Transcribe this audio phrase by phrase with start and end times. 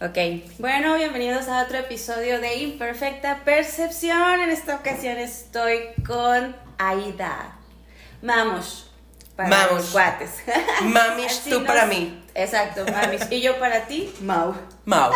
[0.00, 0.18] Ok,
[0.58, 4.40] bueno, bienvenidos a otro episodio de Imperfecta Percepción.
[4.40, 7.56] En esta ocasión estoy con Aida.
[8.20, 8.90] Vamos.
[9.36, 9.72] Para Vamos.
[9.84, 10.30] los cuates.
[10.82, 12.22] Mamish, Así tú nos- para mí.
[12.34, 13.22] Exacto, mamis.
[13.30, 14.54] Y yo para ti, Mau.
[14.84, 15.10] Mau,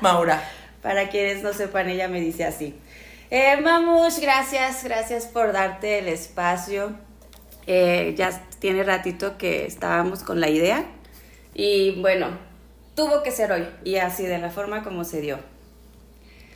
[0.00, 0.42] Maura.
[0.82, 2.78] Para quienes no sepan, ella me dice así.
[3.30, 6.94] Eh, Mamush, gracias, gracias por darte el espacio.
[7.66, 10.84] Eh, ya tiene ratito que estábamos con la idea
[11.54, 12.28] y bueno,
[12.96, 15.38] tuvo que ser hoy y así de la forma como se dio.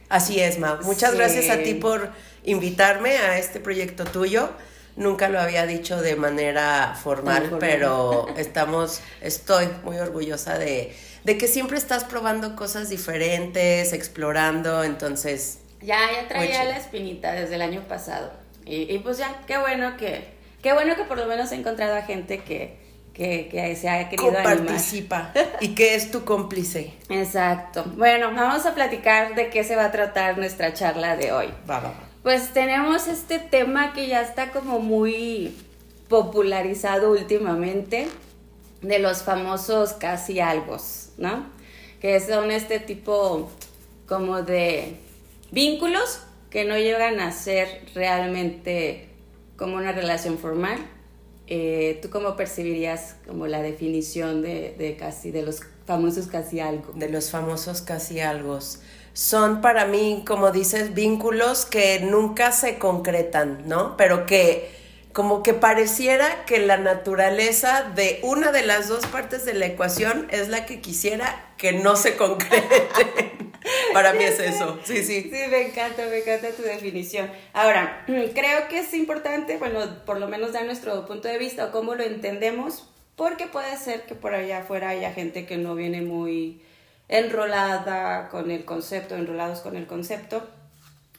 [0.08, 0.82] Así es, Mau.
[0.82, 1.16] Muchas Sí.
[1.18, 2.10] gracias a ti por
[2.44, 4.50] invitarme a este proyecto tuyo.
[4.96, 11.46] Nunca lo había dicho de manera formal, pero estamos, estoy muy orgullosa de, de que
[11.46, 17.82] siempre estás probando cosas diferentes, explorando, entonces, Ya, ya traía la espinita desde el año
[17.86, 18.32] pasado
[18.66, 20.24] y, y pues ya, qué bueno que,
[20.60, 22.79] qué bueno que por lo menos he encontrado a gente que,
[23.20, 24.60] que, que se ha querido animar.
[24.60, 25.30] coparticipa.
[25.60, 26.94] ¿Y que es tu cómplice?
[27.10, 27.84] Exacto.
[27.98, 31.48] Bueno, vamos a platicar de qué se va a tratar nuestra charla de hoy.
[31.68, 32.08] Va, va, va.
[32.22, 35.54] Pues tenemos este tema que ya está como muy
[36.08, 38.08] popularizado últimamente,
[38.80, 41.44] de los famosos casi algos, ¿no?
[42.00, 43.50] Que son este tipo
[44.08, 44.96] como de
[45.50, 49.10] vínculos que no llegan a ser realmente
[49.58, 50.78] como una relación formal.
[51.52, 56.92] Eh, ¿Tú cómo percibirías como la definición de, de casi, de los famosos casi algo?
[56.94, 58.80] de los famosos casi algos.
[59.14, 63.96] Son para mí, como dices, vínculos que nunca se concretan, ¿no?
[63.96, 64.70] Pero que
[65.12, 70.28] como que pareciera que la naturaleza de una de las dos partes de la ecuación
[70.30, 72.86] es la que quisiera que no se concrete.
[73.92, 75.22] para mí es eso, sí, sí.
[75.22, 77.30] Sí, me encanta, me encanta tu definición.
[77.52, 81.72] Ahora, creo que es importante, bueno, por lo menos dar nuestro punto de vista o
[81.72, 86.00] cómo lo entendemos, porque puede ser que por allá afuera haya gente que no viene
[86.00, 86.62] muy
[87.08, 90.48] enrolada con el concepto, enrolados con el concepto,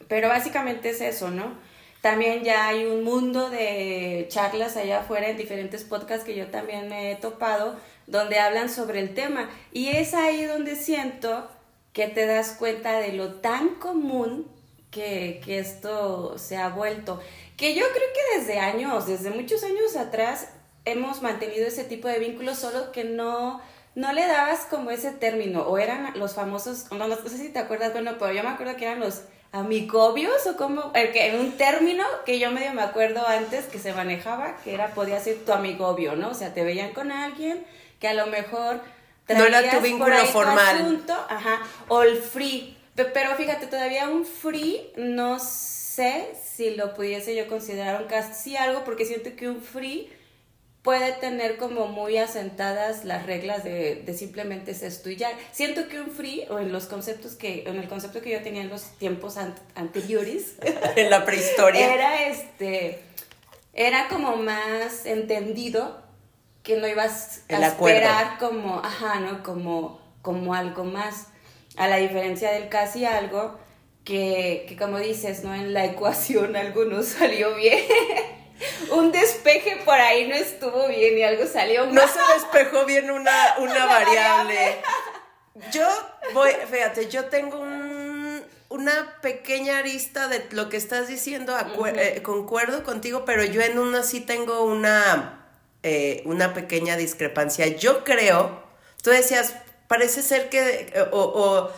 [0.07, 1.53] pero básicamente es eso, ¿no?
[2.01, 6.89] También ya hay un mundo de charlas allá afuera en diferentes podcasts que yo también
[6.89, 7.75] me he topado,
[8.07, 9.49] donde hablan sobre el tema.
[9.71, 11.47] Y es ahí donde siento
[11.93, 14.47] que te das cuenta de lo tan común
[14.91, 17.21] que, que esto se ha vuelto.
[17.57, 20.49] Que yo creo que desde años, desde muchos años atrás,
[20.85, 23.61] hemos mantenido ese tipo de vínculos, solo que no,
[23.95, 25.63] no le dabas como ese término.
[25.63, 28.75] O eran los famosos, no, no sé si te acuerdas, bueno, pero yo me acuerdo
[28.75, 33.27] que eran los amigobios o como, el que un término que yo medio me acuerdo
[33.27, 36.29] antes que se manejaba, que era, podía ser tu amigobio, ¿no?
[36.29, 37.65] O sea, te veían con alguien
[37.99, 38.79] que a lo mejor
[39.35, 40.75] No era tu vínculo formal.
[40.77, 42.77] asunto, ajá, o el free.
[42.95, 48.55] Pe- Pero fíjate, todavía un free, no sé si lo pudiese yo considerar un casi
[48.57, 50.11] algo, porque siento que un free
[50.81, 54.81] puede tener como muy asentadas las reglas de, de simplemente es
[55.15, 55.29] ya.
[55.51, 58.61] Siento que un free, o en los conceptos que, en el concepto que yo tenía
[58.61, 60.55] en los tiempos an- anteriores,
[60.95, 61.93] En la prehistoria.
[61.93, 62.99] era este,
[63.73, 66.00] era como más entendido
[66.63, 69.43] que no ibas a esperar como, ajá, ¿no?
[69.43, 71.27] Como, como algo más.
[71.77, 73.57] A la diferencia del casi algo,
[74.03, 75.53] que, que como dices, ¿no?
[75.55, 77.79] En la ecuación algo no salió bien.
[78.91, 82.09] Un despeje por ahí no estuvo bien y algo salió No mal.
[82.09, 84.75] se despejó bien una, una variable.
[85.71, 85.87] Yo
[86.33, 91.55] voy, fíjate, yo tengo un- una pequeña arista de lo que estás diciendo,
[91.87, 95.40] eh, concuerdo contigo, pero yo en una sí tengo una,
[95.83, 97.67] eh, una pequeña discrepancia.
[97.67, 98.63] Yo creo,
[99.01, 99.55] tú decías,
[99.87, 101.71] parece ser que, eh, o, o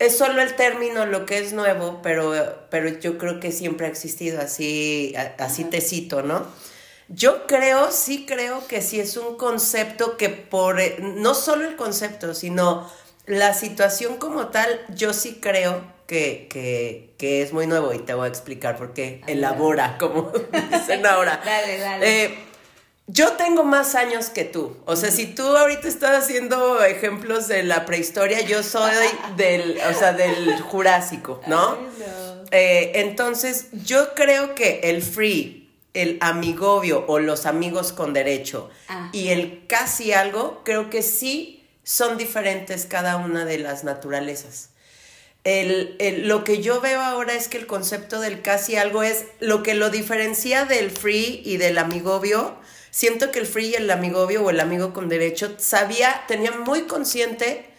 [0.00, 2.32] es solo el término lo que es nuevo, pero,
[2.70, 6.46] pero yo creo que siempre ha existido, así, así te cito, ¿no?
[7.08, 11.76] Yo creo, sí creo que sí es un concepto que por, eh, no solo el
[11.76, 12.90] concepto, sino
[13.26, 18.14] la situación como tal, yo sí creo que, que, que es muy nuevo y te
[18.14, 20.32] voy a explicar por qué elabora, como
[20.72, 21.42] dicen ahora.
[21.44, 22.24] Dale, dale.
[22.24, 22.38] Eh,
[23.12, 24.76] yo tengo más años que tú.
[24.86, 28.92] O sea, si tú ahorita estás haciendo ejemplos de la prehistoria, yo soy
[29.36, 31.72] del, o sea, del Jurásico, ¿no?
[31.72, 32.44] Ay, no.
[32.52, 39.08] Eh, entonces, yo creo que el free, el amigobio o los amigos con derecho Ah.
[39.12, 44.68] y el casi algo, creo que sí son diferentes cada una de las naturalezas.
[45.42, 49.24] El- el- lo que yo veo ahora es que el concepto del casi algo es
[49.40, 52.56] lo que lo diferencia del free y del amigobio.
[52.90, 56.82] Siento que el free y el amigobio o el amigo con derecho sabía, tenía muy
[56.82, 57.70] consciente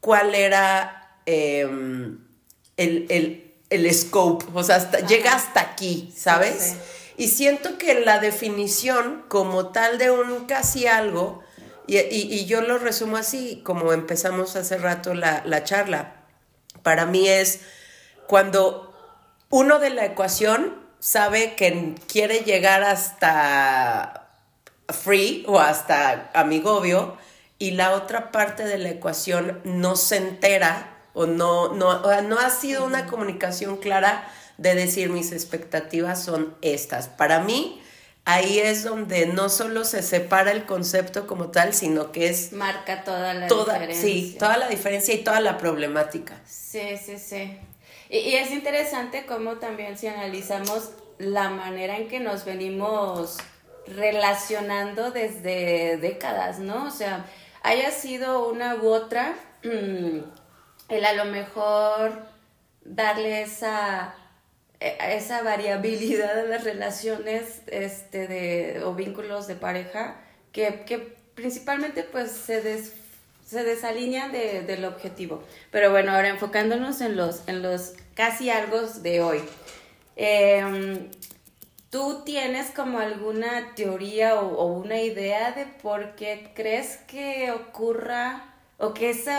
[0.00, 2.18] cuál era em,
[2.76, 6.62] el, el- el scope, o sea, hasta- llega hasta aquí, ¿sabes?
[6.62, 6.76] sí.
[7.18, 11.42] Y siento que la definición como tal de un casi algo
[11.88, 16.16] Y, y, yo lo resumo así, como empezamos hace rato la, la charla.
[16.82, 17.60] Para mí es
[18.26, 18.92] cuando
[19.50, 24.28] uno de la ecuación sabe que quiere llegar hasta
[24.88, 27.16] free o hasta amigobio
[27.58, 32.50] y la otra parte de la ecuación no se entera o no, no, no ha
[32.50, 34.28] sido una comunicación clara
[34.58, 37.08] de decir mis expectativas son estas.
[37.08, 37.80] Para mí,
[38.24, 42.52] ahí es donde no solo se separa el concepto como tal, sino que es...
[42.52, 44.02] Marca toda la diferencia.
[44.02, 46.38] Sí, toda la diferencia y toda la problemática.
[46.46, 47.58] Sí, sí, sí.
[48.08, 53.38] Y, es interesante cómo también si analizamos la manera en que nos venimos
[53.86, 56.86] relacionando desde décadas, ¿no?
[56.86, 57.26] O sea,
[57.62, 60.24] haya sido una u otra, el
[61.04, 62.26] a lo mejor
[62.84, 64.14] darle esa,
[64.80, 70.20] e, esa variabilidad de las relaciones este, de, o vínculos de pareja
[70.52, 72.92] que, que principalmente pues se des
[73.46, 75.42] se desalinean de, del objetivo.
[75.70, 79.40] Pero bueno, ahora enfocándonos en los, en los casi algo de hoy.
[80.16, 81.10] Em,
[81.90, 88.92] ¿Tú tienes como alguna teoría o, una idea de por qué crees que ocurra o
[88.92, 89.32] que ese,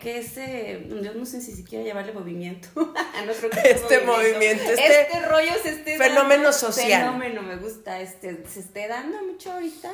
[0.00, 5.00] que ese, yo no sé si siquiera llamarle movimiento, no creo que este movimiento, este,
[5.02, 9.92] este, rollo se esté fenómeno social, fenómeno me gusta, este, se esté dando mucho ahorita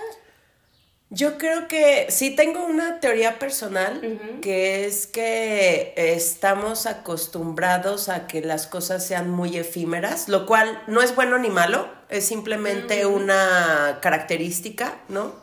[1.11, 8.41] yo creo que sí tengo una teoría personal, que es que estamos acostumbrados a que
[8.41, 13.99] las cosas sean muy efímeras, lo cual no es bueno ni malo, es simplemente una
[14.03, 15.35] característica, ¿no?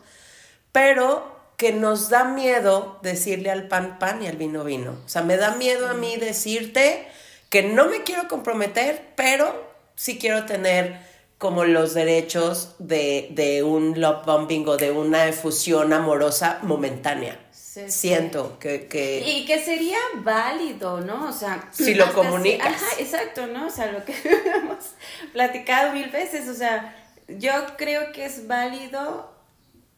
[0.72, 4.98] Pero que nos da miedo decirle al pan pan y al vino vino.
[5.06, 7.08] O sea, me da miedo a mí decirte
[7.50, 11.11] que no me quiero comprometer, pero sí quiero tener
[11.42, 17.40] como los derechos de, un love bombing o de una efusión amorosa momentánea.
[17.52, 21.28] Siento que, Y que sería válido, ¿no?
[21.28, 21.68] O sea...
[21.72, 22.68] Si lo comunicas.
[22.68, 23.66] ajá, exacto, ¿no?
[23.66, 24.14] O sea, lo que
[24.56, 24.92] hemos
[25.34, 26.96] platicado mil veces, o sea,
[27.28, 29.34] yo creo que es válido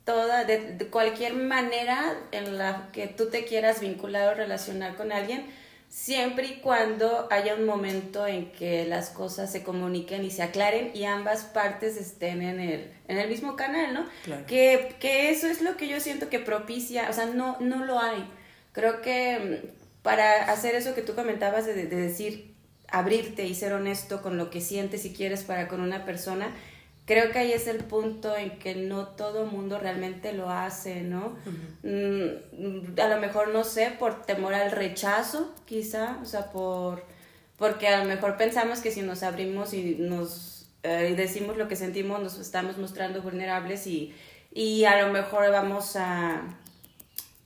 [0.06, 5.45] toda, de cualquier manera en la que tú te quieras vincular o relacionar con alguien,
[5.94, 10.90] siempre y cuando haya un momento en que las cosas se comuniquen y se aclaren
[10.95, 14.07] y ambas partes estén en el, en el mismo canal, ¿no?
[14.48, 18.00] Que, que, eso es lo que yo siento que propicia, o sea, no, no lo
[18.00, 18.28] hay.
[18.72, 22.56] Creo que mm, para hacer eso que tú comentabas de, de decir,
[22.88, 26.48] abrirte y ser honesto con lo que sientes y quieres para con una persona,
[27.05, 31.35] creo que ahí es el punto en que no todo mundo realmente lo hace, ¿no?
[31.83, 37.03] Mm, a lo mejor, no sé, por temor al rechazo, quizá, o sea, por
[37.57, 41.75] porque a lo mejor pensamos que si nos abrimos y nos eh, decimos lo que
[41.75, 44.13] sentimos, nos estamos mostrando vulnerables y,
[44.51, 46.41] y a lo mejor vamos a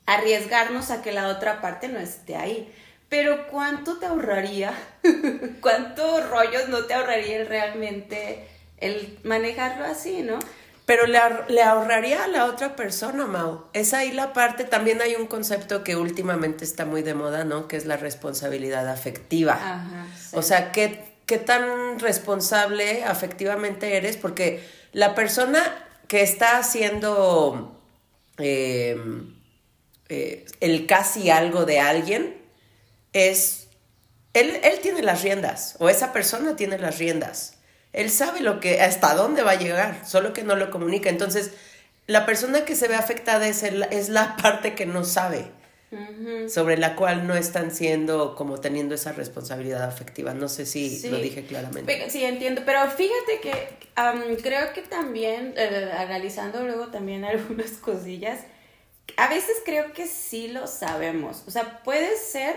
[0.05, 2.73] arriesgarnos a que la otra parte no esté ahí.
[3.09, 4.73] Pero ¿cuánto te ahorraría?
[5.61, 10.39] ¿Cuántos rollos no te ahorraría realmente el manejarlo así, ¿no?
[10.85, 11.19] Pero le,
[11.49, 13.65] le, ahorraría a la otra persona, Mau.
[13.73, 17.67] Es ahí la parte, también hay un concepto que últimamente está muy de moda, ¿no?
[17.67, 19.53] Que es la responsabilidad afectiva.
[19.53, 24.15] Ajá, O sea, ¿qué, ¿qué tan responsable afectivamente eres?
[24.15, 24.63] Porque
[24.93, 25.61] la persona
[26.07, 27.81] que está haciendo
[28.37, 29.35] em,
[30.07, 32.37] eh, el casi algo de alguien
[33.11, 33.67] es,
[34.33, 37.56] él, él tiene las riendas, o esa persona tiene las riendas.
[37.93, 41.09] Él sabe lo que, hasta dónde va a llegar, solo que no lo comunica.
[41.09, 41.51] Entonces,
[42.07, 45.51] la persona que se ve afectada es, es la parte que no sabe,
[46.49, 50.33] sobre la cual no están siendo como teniendo esa responsabilidad afectiva.
[50.33, 52.09] No sé si lo dije claramente.
[52.09, 53.87] Sí, entiendo, pero fíjate que
[54.41, 58.41] creo que también, eh, analizando luego también algunas cosillas,
[59.15, 61.43] a veces creo que sí lo sabemos.
[61.47, 62.55] O sea, puede ser,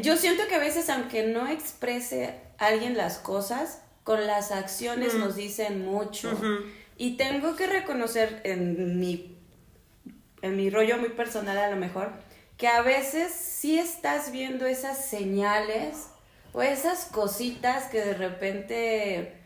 [0.00, 5.36] yo siento que a veces aunque no exprese alguien las cosas, con las acciones nos
[5.36, 6.30] dicen mucho.
[6.96, 9.36] Y tengo que reconocer en mi,
[10.42, 12.12] en mi rollo muy personal a lo mejor,
[12.56, 16.08] que a veces sí estás viendo esas señales
[16.52, 19.42] o esas cositas que de repente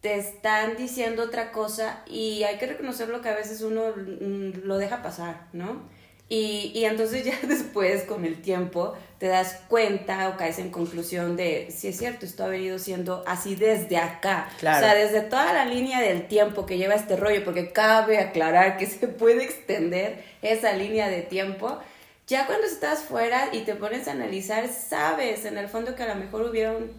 [0.00, 5.02] te están diciendo otra cosa y hay que reconocerlo que a veces uno lo deja
[5.02, 5.88] pasar, ¿no?
[6.34, 11.36] Y, y, entonces ya después, con el tiempo, te das cuenta o caes en conclusión
[11.36, 14.48] de si es cierto, esto ha venido siendo así desde acá.
[14.56, 18.78] O sea, desde toda la línea del tiempo que lleva este rollo, porque cabe aclarar
[18.78, 21.78] que se puede extender esa línea de tiempo.
[22.26, 26.08] Ya cuando estás fuera y te pones a analizar, sabes en el fondo que a
[26.08, 26.90] lo mejor hubieron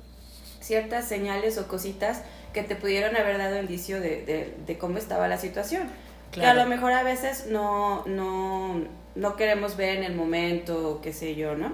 [0.61, 2.21] ciertas señales o cositas
[2.53, 5.89] que te pudieron haber dado indicio de, de, de cómo estaba la situación.
[6.35, 8.83] Que a lo mejor a veces no, no,
[9.15, 11.73] no queremos ver en el momento, o qué sé yo, ¿no?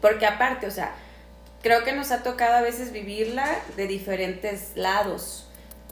[0.00, 0.92] Porque aparte, o sea,
[1.62, 3.46] creo que nos ha tocado a veces vivirla
[3.76, 5.48] de diferentes lados.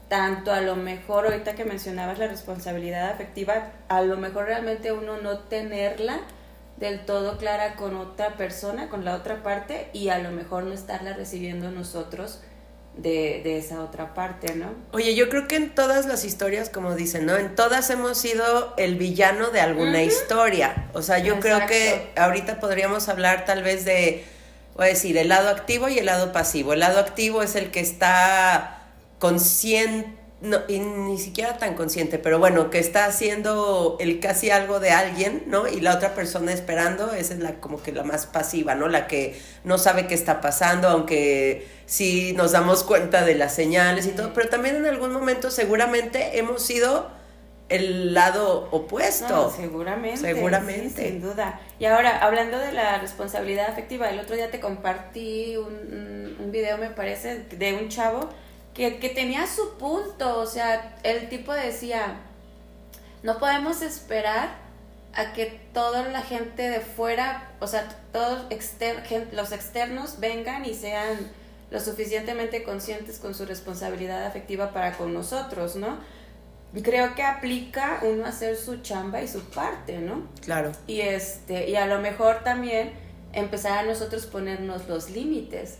[0.07, 5.17] Tanto a lo mejor, ahorita que mencionabas la responsabilidad afectiva, a lo mejor realmente uno
[5.17, 6.19] no tenerla
[6.77, 10.73] del todo clara con otra persona, con la otra parte, y a lo mejor no
[10.73, 12.41] estarla recibiendo nosotros
[12.97, 14.73] de, de, esa otra parte, ¿no?
[14.91, 17.35] Oye, yo creo que en todas las historias, como dicen, ¿no?
[17.37, 20.89] En todas hemos sido el villano de alguna historia.
[20.93, 24.25] O sea, yo creo que ahorita podríamos hablar tal vez de,
[24.75, 26.73] voy a decir, el lado activo y el lado pasivo.
[26.73, 28.83] El lado activo es el que está
[29.19, 34.79] consciente no, y ni siquiera tan consciente, pero bueno, que está haciendo el casi algo
[34.79, 35.67] de alguien, ¿no?
[35.67, 38.87] Y la otra persona esperando, esa es la como que la más pasiva, ¿no?
[38.87, 44.07] La que no sabe qué está pasando, aunque sí nos damos cuenta de las señales
[44.07, 47.11] y todo, pero también en algún momento seguramente hemos sido
[47.69, 49.53] el lado opuesto.
[49.55, 50.17] seguramente.
[50.17, 51.07] Seguramente.
[51.07, 51.61] sin duda.
[51.77, 56.79] Y ahora, hablando de la responsabilidad afectiva, el otro día te compartí un, un video,
[56.79, 58.27] me parece, de un chavo
[58.73, 62.21] que, que tenía su punto, o sea, el tipo decía,
[63.23, 64.61] no podemos esperar
[65.13, 70.73] a que toda la gente de fuera, o sea, todos exter los externos vengan y
[70.73, 71.17] sean
[71.69, 75.97] lo suficientemente conscientes con su responsabilidad afectiva para con nosotros, ¿no?
[76.83, 80.27] Creo que aplica uno a hacer su chamba y su parte, ¿no?
[80.41, 80.71] Claro.
[80.87, 82.93] Y este, y a lo mejor también
[83.33, 85.77] empezar a nosotros ponernos los límites.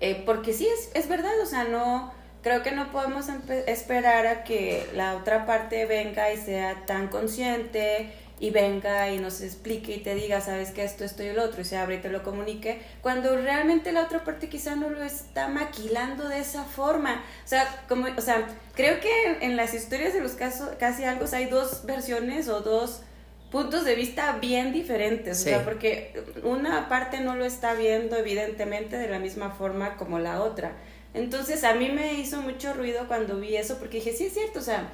[0.00, 2.12] Eh, porque sí, es, es verdad, o sea, no,
[2.48, 3.26] creo que no podemos
[3.66, 9.42] esperar a que la otra parte venga y sea tan consciente y venga y nos
[9.42, 11.98] explique y te diga, sabes que esto, esto y el otro, y se abre y
[11.98, 16.64] te lo comunique, cuando realmente la otra parte quizá no lo está maquilando de esa
[16.64, 17.22] forma.
[17.44, 21.26] O sea, como, o sea creo que en, las historias de los casos, casi algo
[21.32, 23.02] hay dos versiones o dos
[23.50, 28.96] puntos de vista bien diferentes, o sea, porque una parte no lo está viendo evidentemente
[28.96, 30.72] de la misma forma como la otra.
[31.18, 34.60] Entonces a mí me hizo mucho ruido cuando vi eso porque dije, sí es cierto,
[34.60, 34.88] o sea,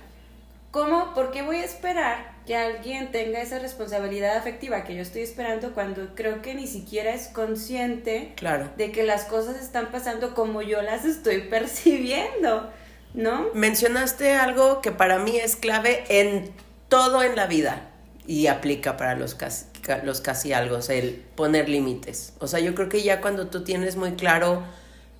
[0.70, 5.22] ¿cómo, por qué voy a esperar que alguien tenga esa responsabilidad afectiva que yo estoy
[5.22, 8.70] esperando cuando creo que ni siquiera es consciente claro.
[8.76, 12.70] de que las cosas están pasando como yo las estoy percibiendo,
[13.12, 13.48] ¿no?
[13.54, 16.52] Mencionaste algo que para mí es clave en
[16.88, 17.90] todo en la vida
[18.26, 19.66] y aplica para los casi,
[20.04, 22.32] los casi algo, el poner límites.
[22.38, 24.62] O sea, yo creo que ya cuando tú tienes muy claro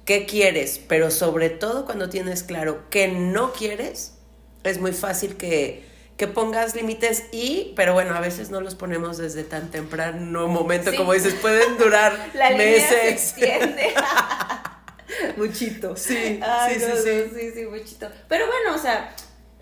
[0.05, 4.15] qué quieres, pero sobre todo cuando tienes claro qué no quieres,
[4.63, 5.85] es muy fácil que,
[6.17, 10.95] que pongas límites y, pero bueno, a veces no los ponemos desde tan temprano momento,
[10.97, 13.35] como dices, pueden durar La meses.
[13.37, 13.95] se
[15.37, 15.97] muchito.
[15.97, 17.31] Sí, sí, sí, sí.
[17.35, 18.09] Sí, sí, muchito.
[18.29, 19.15] Pero bueno, o sea,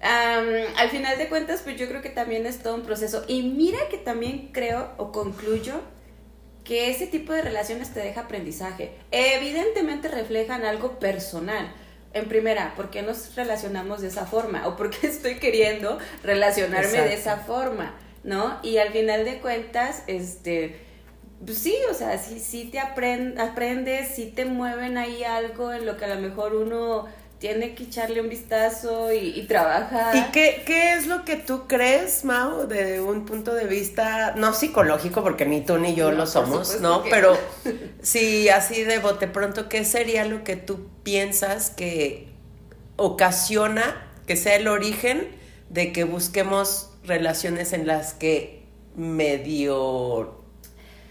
[0.03, 3.25] al final de cuentas, pues yo creo que también es todo un proceso.
[3.29, 5.81] Y mira que también creo o concluyo
[6.65, 8.93] que ese tipo de relaciones te deja aprendizaje.
[9.11, 11.73] Evidentemente reflejan algo personal.
[12.15, 14.67] En primera, ¿por qué nos relacionamos de esa forma?
[14.69, 17.95] ¿O por qué estoy queriendo relacionarme de esa forma?
[18.25, 18.59] ¿No?
[18.63, 20.77] Y al final de cuentas, este,
[21.45, 25.97] pues sí, o sea, sí, sí te aprendes, sí te mueven ahí algo en lo
[25.97, 27.07] que a lo mejor uno
[27.43, 30.15] tiene que echarle un vistazo y, trabajar.
[30.15, 34.55] ¿Y qué, qué, es lo que tú crees, Mau, de un punto de vista, no
[34.55, 37.03] psicológico, porque ni tú ni yo lo somos, ¿no?
[37.11, 37.37] Pero
[38.01, 42.29] sí, así de bote pronto, ¿qué sería lo que tú piensas que
[42.95, 45.27] ocasiona, que sea el origen
[45.69, 48.63] de que busquemos relaciones en las que
[48.95, 50.45] medio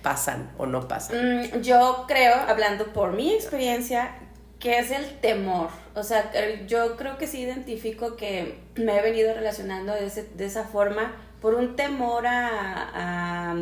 [0.01, 1.41] pasan o no pasan?
[1.41, 4.15] Mm, yo creo, hablando por mi experiencia,
[4.61, 5.69] que es el temor.
[5.95, 6.31] O sea,
[6.67, 11.55] yo creo que sí identifico que me he venido relacionando de, de esa forma por
[11.55, 13.55] un temor a,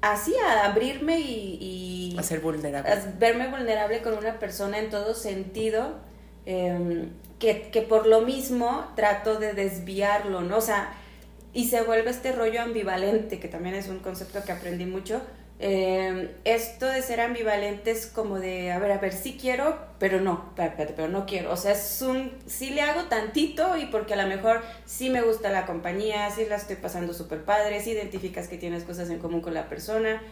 [0.00, 2.90] así, a abrirme y, a ser vulnerable.
[2.90, 5.98] A verme vulnerable con una persona en todo sentido,
[6.46, 10.56] em, que, que por lo mismo trato de desviarlo, ¿no?
[10.56, 10.94] O sea,
[11.52, 15.20] y se vuelve este rollo ambivalente, que también es un concepto que aprendí mucho,
[15.58, 20.20] eh, esto de ser ambivalente es como de, a ver, a ver, sí quiero, pero
[20.20, 21.52] no, pero, no quiero.
[21.52, 25.22] O sea, es un, sí le hago tantito y porque a lo mejor sí me
[25.22, 29.18] gusta la compañía, sí la estoy pasando súper padre, sí identificas que tienes cosas en
[29.18, 30.22] común con la persona,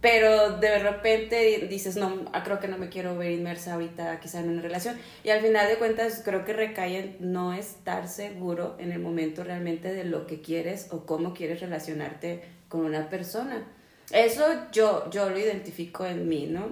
[0.00, 4.40] pero de repente dices, no, ah, creo que no me quiero ver inmersa ahorita quizá
[4.40, 4.96] en una relación.
[5.24, 9.44] Y al final de cuentas creo que recae en no estar seguro en el momento
[9.44, 13.68] realmente de lo que quieres o cómo quieres relacionarte con una persona.
[14.10, 16.70] Eso yo, yo lo identifico en mí, ¿no?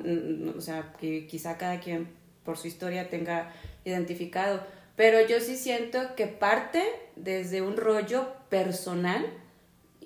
[0.57, 2.09] O sea, que quizá cada quien
[2.45, 3.53] por su historia tenga
[3.85, 4.61] identificado.
[4.97, 6.83] pero yo sí siento que parte
[7.17, 9.25] desde un rollo personal,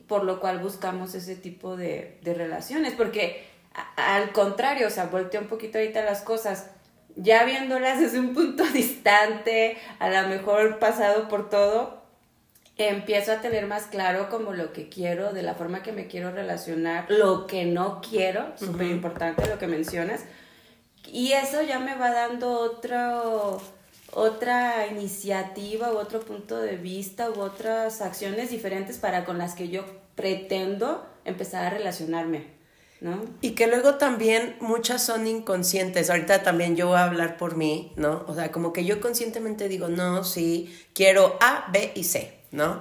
[0.07, 3.45] por lo cual buscamos ese tipo de, de relaciones, porque
[3.97, 6.71] al contrario, o sea, volteé un poquito ahorita las cosas,
[7.17, 12.04] ya viéndolas desde un punto distante, a lo mejor pasado por todo,
[12.77, 16.33] empiezo a tener más claro como lo que quiero, de la forma que me quiero
[16.33, 20.25] relacionar, lo que no quiero, súper importante lo que mencionas,
[21.07, 23.61] y eso ya me va dando otro,
[24.13, 29.69] otra iniciativa u otro punto de vista u otras acciones diferentes para con las que
[29.69, 32.55] yo pretendo empezar a relacionarme.
[33.01, 33.21] ¿no?
[33.43, 36.09] Y que luego también muchas son inconscientes.
[36.09, 38.25] Ahorita también yo voy a hablar por mí, ¿no?
[38.29, 42.81] O sea, como que yo conscientemente digo, no, sí, quiero A, B y C, ¿no?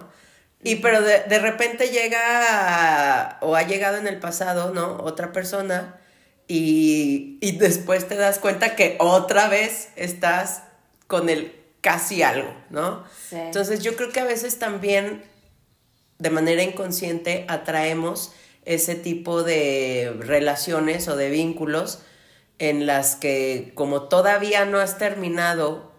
[0.63, 4.97] Y pero de, de repente llega o ha llegado en el pasado, ¿no?
[5.03, 5.99] Otra persona
[6.47, 10.63] y, y después te das cuenta que otra vez estás
[11.07, 13.03] con el casi algo, ¿no?
[13.29, 13.35] Sí.
[13.35, 15.23] Entonces yo creo que a veces también
[16.19, 18.33] de manera inconsciente atraemos
[18.65, 21.99] ese tipo de relaciones o de vínculos
[22.59, 25.92] en las que como todavía no has terminado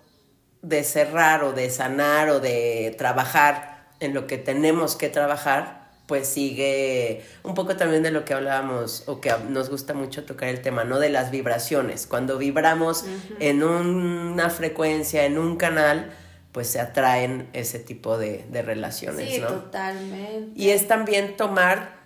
[0.64, 6.26] de cerrar o de sanar o de trabajar en lo que tenemos que trabajar, pues
[6.26, 10.60] sigue un poco también de lo que hablábamos o que nos gusta mucho tocar el
[10.60, 10.98] tema, ¿no?
[10.98, 12.06] De las vibraciones.
[12.06, 13.04] Cuando vibramos
[13.40, 16.12] en una frecuencia, en un canal,
[16.52, 20.52] pues se atraen ese tipo de, de relaciones, sí, totalmente.
[20.54, 22.03] Y es también tomar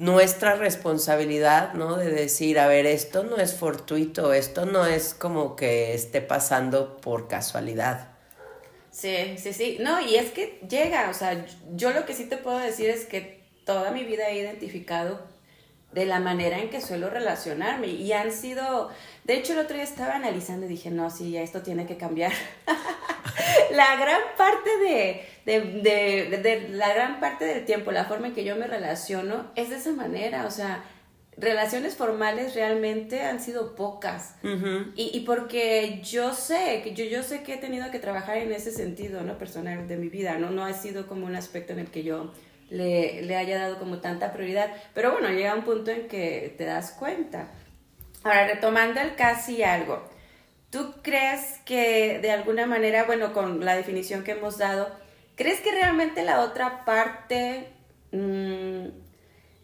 [0.00, 1.96] nuestra responsabilidad, ¿no?
[1.96, 6.96] De decir, a ver, esto no es fortuito, esto no es como que esté pasando
[6.96, 8.08] por casualidad.
[8.90, 9.76] Sí, sí, sí.
[9.80, 13.06] No, y es que llega, o sea, yo lo que sí te puedo decir es
[13.06, 15.20] que toda mi vida he identificado
[15.92, 18.90] de la manera en que suelo relacionarme y han sido,
[19.24, 21.96] de hecho el otro día estaba analizando y dije, no, sí, ya esto tiene que
[21.96, 22.32] cambiar.
[23.72, 28.44] la gran parte de, de, de, la gran parte del tiempo, la forma en que
[28.44, 30.84] yo me relaciono es de esa manera, o sea,
[31.38, 34.34] relaciones formales realmente han sido pocas.
[34.42, 38.52] y, y, porque yo sé, que yo, yo sé que he tenido que trabajar en
[38.52, 39.38] ese sentido, ¿no?
[39.38, 40.50] Personal de mi vida, ¿no?
[40.50, 42.32] No ha sido como un aspecto en el que yo
[42.70, 44.70] le, haya dado como tanta prioridad.
[44.94, 47.48] Pero bueno, llega un punto en que te das cuenta.
[48.24, 50.02] Ahora, retomando el casi algo.
[50.70, 54.90] ¿Tú crees que de alguna manera, bueno, con la definición que hemos dado,
[55.34, 57.68] ¿crees que realmente la otra parte
[58.12, 58.88] mmm,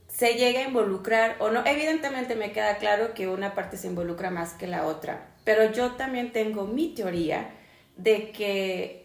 [0.09, 1.63] se llega a involucrar o no?
[1.67, 5.93] Evidentemente me queda claro que una parte se involucra más que la otra, pero yo
[5.93, 7.51] también tengo mi teoría
[7.97, 9.04] de que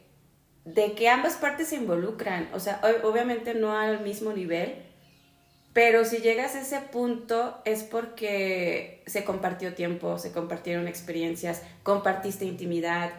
[0.73, 4.75] de que ambas partes se involucran, o sea, obviamente no al mismo nivel,
[5.73, 12.45] pero si llegas a ese punto es porque se compartió tiempo, se compartieron experiencias, compartiste
[12.45, 13.11] intimidad.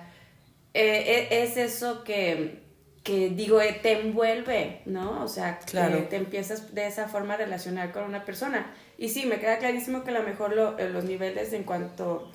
[0.75, 2.63] Eh, e, es eso que,
[3.03, 5.23] que, digo, eh, te envuelve, ¿no?
[5.23, 6.05] O sea, claro.
[6.09, 8.75] te empiezas de esa forma a relacionar con una persona.
[8.99, 12.31] Y sí, me queda clarísimo que a lo mejor eh, los niveles en cuanto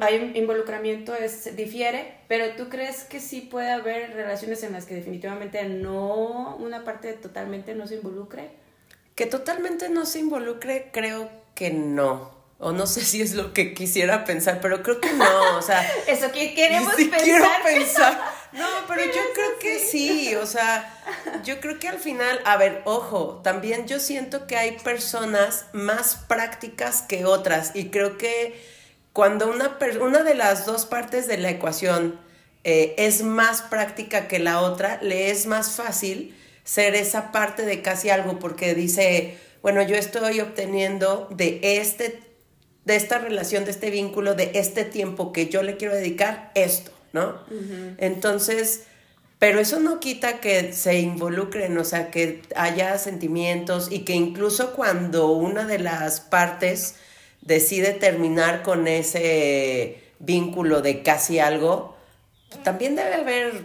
[0.00, 4.94] hay involucramiento es difiere, pero tú crees que sí puede haber relaciones en las que
[4.94, 8.50] definitivamente no, una parte totalmente no se involucre?
[9.14, 12.36] Que totalmente no se involucre, creo que no.
[12.58, 15.88] O no sé si es lo que quisiera pensar, pero creo que no, o sea...
[16.08, 17.24] Eso que queremos sí pensar.
[17.24, 18.20] quiero pensar.
[18.50, 20.98] No, pero yo creo que sí, o sea,
[21.44, 26.16] yo creo que al final, a ver, ojo, también yo siento que hay personas más
[26.26, 28.58] prácticas que otras y creo que
[29.12, 32.18] cuando una, una de las dos partes de la ecuación
[32.64, 37.82] eh, es más práctica que la otra, le es más fácil ser esa parte de
[37.82, 42.28] casi algo porque dice, bueno, yo estoy obteniendo de este
[42.84, 46.90] de esta relación, de este vínculo, de este tiempo que yo le quiero dedicar esto,
[47.12, 47.38] ¿no?
[47.98, 48.84] Entonces,
[49.38, 54.72] pero eso no quita que se involucren, o sea, que haya sentimientos y que incluso
[54.72, 56.94] cuando una de las partes
[57.48, 61.96] decide terminar con ese vínculo de casi algo,
[62.62, 63.64] también debe haber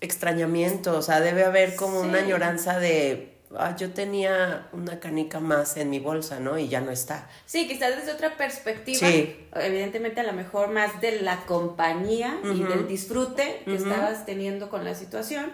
[0.00, 5.76] extrañamiento, o sea, debe haber como una añoranza de, ah, yo tenía una canica más
[5.76, 6.56] en mi bolsa, ¿no?
[6.56, 7.28] Y ya no está.
[7.46, 9.08] Sí, quizás desde otra perspectiva,
[9.56, 14.84] evidentemente a lo mejor más de la compañía y del disfrute que estabas teniendo con
[14.84, 15.52] la situación,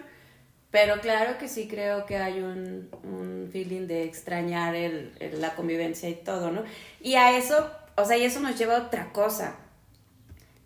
[0.73, 6.09] pero claro que sí creo que hay un, un feeling de extrañar el, la convivencia
[6.09, 6.63] y todo, ¿no?
[6.99, 9.55] Y a eso, o sea, y eso nos lleva a otra cosa.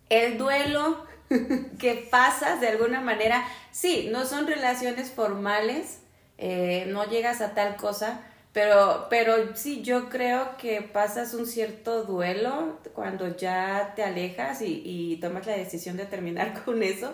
[0.08, 1.04] El duelo
[1.78, 5.98] que pasas de alguna manera, sí, no son relaciones formales,
[6.38, 8.22] eh, no llegas a tal cosa,
[8.54, 14.80] pero, pero sí, yo creo que pasas un cierto duelo cuando ya te alejas y,
[14.86, 17.12] y tomas la decisión de terminar con eso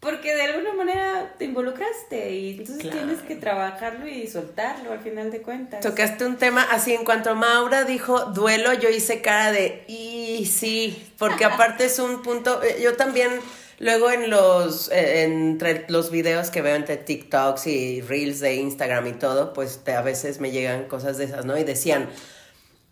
[0.00, 5.30] porque de alguna manera te involucraste y entonces tienes que trabajarlo y soltarlo al final
[5.30, 5.80] de cuentas.
[5.80, 11.12] Tocaste un tema así, en cuanto Maura dijo duelo, yo hice cara de, y sí,
[11.18, 13.30] porque aparte es un punto, eh, yo también
[13.78, 19.06] luego en los, eh, entre los videos que veo entre TikToks y Reels de Instagram
[19.06, 21.56] y todo, pues a veces me llegan cosas de esas, ¿no?
[21.58, 22.08] Y decían,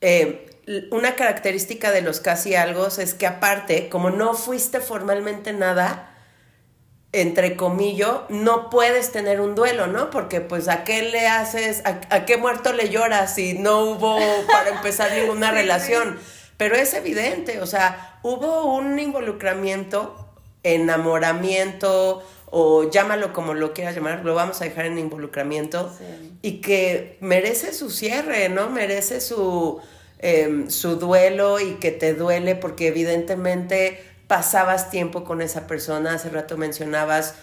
[0.01, 0.51] eh,
[0.91, 6.14] una característica de los casi algo es que aparte, como no fuiste formalmente nada,
[7.15, 10.11] entre comillas, no puedes tener un duelo, ¿no?
[10.11, 14.19] Porque pues a qué le haces, a, qué muerto le lloras si no hubo
[14.51, 16.19] para empezar ninguna relación.
[16.57, 20.29] Pero es evidente, o sea, hubo un involucramiento,
[20.65, 25.93] enamoramiento, o llámalo como lo quieras llamar, lo vamos a dejar en involucramiento,
[26.43, 28.71] y que merece su cierre, ¿no?
[28.71, 29.81] Merece su,
[30.19, 36.31] em, su duelo y que te duele porque evidentemente pasabas tiempo con esa persona, hace
[36.31, 37.35] rato mencionabas,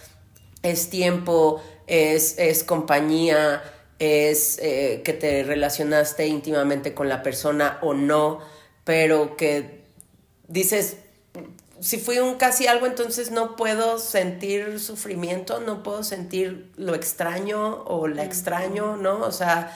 [0.63, 3.61] es tiempo, es, es compañía,
[3.99, 8.39] es eh, que te relacionaste íntimamente con la persona o no,
[8.83, 9.83] pero que
[10.47, 10.97] dices,
[11.79, 17.83] si fui un casi algo, entonces no puedo sentir sufrimiento, no puedo sentir lo extraño
[17.85, 19.21] o la extraño, ¿no?
[19.21, 19.75] O sea,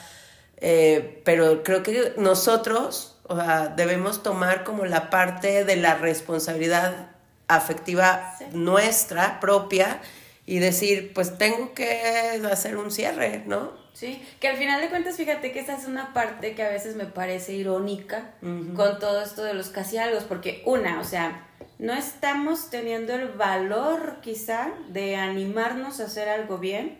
[0.58, 7.10] eh, pero creo que nosotros o sea, debemos tomar como la parte de la responsabilidad
[7.48, 10.00] afectiva nuestra, propia,
[10.46, 13.72] y decir, pues tengo que hacer un cierre, ¿no?
[13.92, 16.96] Sí, que al final de cuentas, fíjate que esa es una parte que a veces
[16.96, 21.94] me parece irónica con todo esto de los casi algo, porque una, o sea, no
[21.94, 26.98] estamos teniendo el valor quizá de animarnos a hacer algo bien,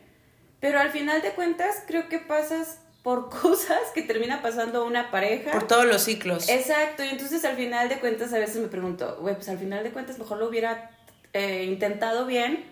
[0.58, 5.52] pero al final de cuentas creo que pasas por cosas que termina pasando una pareja.
[5.52, 6.48] Por todos los ciclos.
[6.48, 9.84] Exacto, y entonces al final de cuentas a veces me pregunto, güey, pues al final
[9.84, 10.90] de cuentas mejor lo hubiera
[11.32, 12.64] eh, intentado bien.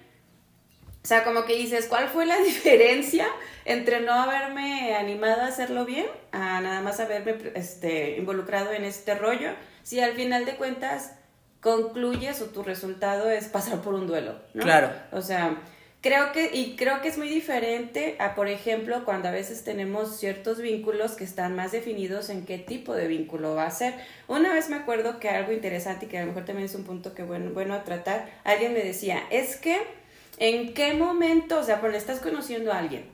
[1.04, 3.28] O sea, como que dices, ¿cuál fue la diferencia
[3.64, 9.14] entre no haberme animado a hacerlo bien a nada más haberme este, involucrado en este
[9.14, 9.50] rollo?
[9.84, 11.12] Si al final de cuentas
[11.60, 14.64] concluyes o tu resultado es pasar por un duelo, ¿no?
[14.64, 14.90] Claro.
[15.12, 15.62] O sea,
[16.04, 20.18] Creo que, y creo que es muy diferente a, por ejemplo, cuando a veces tenemos
[20.18, 23.94] ciertos vínculos que están más definidos en qué tipo de vínculo va a ser.
[24.28, 26.84] Una vez me acuerdo que algo interesante y que a lo mejor también es un
[26.84, 29.80] punto que bueno, bueno a tratar, alguien me decía, es que
[30.36, 33.06] en qué momento, o sea, porque estás conociendo a alguien,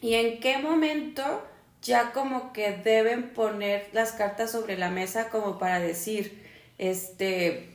[0.00, 1.44] y en qué momento
[1.82, 6.40] ya como que deben poner las cartas sobre la mesa como para decir,
[6.78, 7.70] este,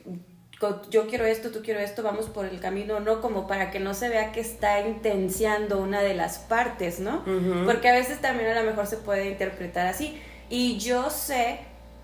[0.90, 3.94] yo quiero esto, tú quiero esto, vamos por el camino, no como para que no
[3.94, 7.24] se vea que está intenciando una de las partes, ¿no?
[7.66, 10.20] Porque a veces también a lo mejor se puede interpretar así.
[10.50, 11.60] Y yo sé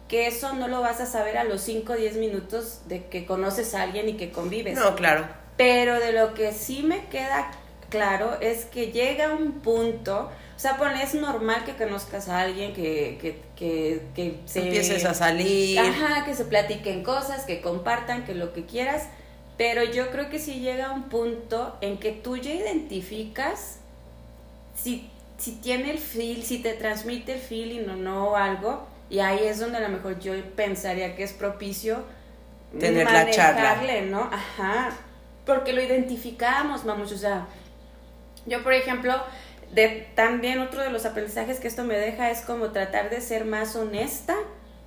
[0.07, 3.25] que eso no lo vas a saber a los 5 o 10 minutos de que
[3.25, 4.77] conoces a alguien y que convives.
[4.77, 5.25] No, claro.
[5.55, 7.51] Pero de lo que sí me queda
[7.91, 12.71] claro es que llega un punto o sea, pues es normal que conozcas a alguien
[12.73, 14.59] que, que, que, que se...
[14.59, 15.79] Empieces a salir.
[15.79, 19.07] Ajá, que se platiquen cosas, que compartan, que lo que quieras.
[19.57, 23.79] Pero yo creo que si llega un punto en que tú ya identificas
[24.75, 29.39] si, si tiene el feel, si te transmite el feeling o no algo, y ahí
[29.43, 32.03] es donde a lo mejor yo pensaría que es propicio
[32.79, 33.81] tener la charla.
[34.01, 34.29] ¿no?
[34.31, 34.91] Ajá.
[35.43, 37.47] Porque lo identificamos, vamos, o sea,
[38.45, 39.13] yo por ejemplo,
[39.73, 43.45] de, también otro de los aprendizajes que esto me deja es como tratar de ser
[43.45, 44.35] más honesta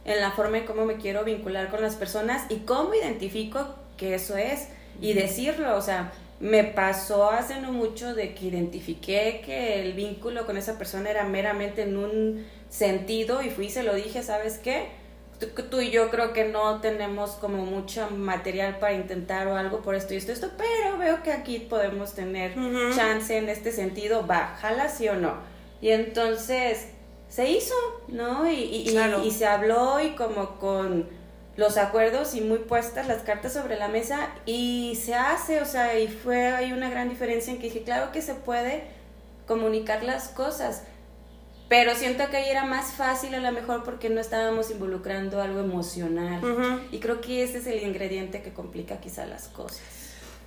[0.04, 4.14] en la forma en cómo me quiero vincular con las personas y cómo identifico que
[4.14, 4.68] eso es
[5.00, 10.46] y decirlo, o sea, me pasó hace no mucho de que identifiqué que el vínculo
[10.46, 14.58] con esa persona era meramente en un sentido y fui y se lo dije, ¿sabes
[14.58, 14.88] qué?
[15.70, 19.94] Tú y yo creo que no tenemos como mucho material para intentar o algo por
[19.94, 22.54] esto y esto, esto, pero veo que aquí podemos tener
[22.94, 25.34] chance en este sentido, va, jala sí o no.
[25.80, 26.88] Y entonces
[27.28, 27.74] se hizo,
[28.08, 28.50] ¿no?
[28.50, 31.08] Y, y, y, se habló y como con
[31.56, 35.98] los acuerdos y muy puestas las cartas sobre la mesa y se hace, o sea,
[35.98, 38.84] y fue hay una gran diferencia en que dije, claro que se puede
[39.46, 40.84] comunicar las cosas
[41.68, 45.60] pero siento que ahí era más fácil a lo mejor porque no estábamos involucrando algo
[45.60, 46.40] emocional.
[46.92, 49.80] Y creo que ese es el ingrediente que complica quizá las cosas.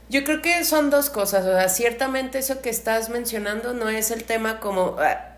[0.10, 1.46] Yo creo que son dos cosas.
[1.46, 4.96] O sea, ciertamente eso que estás mencionando no es el tema como...
[5.00, 5.34] Ah,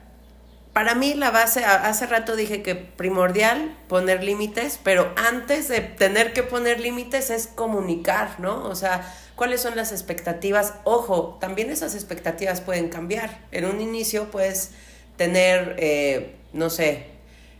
[0.73, 6.31] para mí la base, hace rato dije que primordial poner límites, pero antes de tener
[6.31, 8.63] que poner límites es comunicar, ¿no?
[8.65, 10.75] O sea, cuáles son las expectativas.
[10.83, 13.39] Ojo, también esas expectativas pueden cambiar.
[13.51, 14.71] En un inicio, pues
[15.19, 17.03] tener, eh, no sé,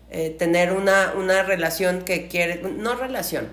[0.10, 3.50] eh, tener una, una relación que quiere, no relación,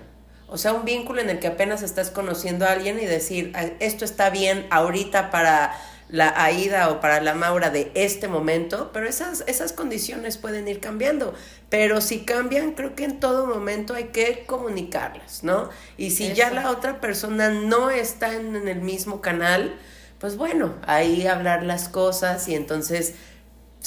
[0.49, 3.65] O sea, un vínculo en el que apenas estás conociendo a alguien y decir, "Ah,
[3.81, 5.75] esto está bien ahorita para
[6.07, 10.79] la Aida o para la Maura de este momento, pero esas, esas condiciones pueden ir
[10.79, 11.33] cambiando.
[11.69, 15.69] Pero si cambian, creo que en todo momento hay que comunicarlas, ¿no?
[15.97, 19.75] Y si ya la otra persona no está en, en el mismo canal,
[20.17, 23.15] pues bueno, ahí hablar las cosas y entonces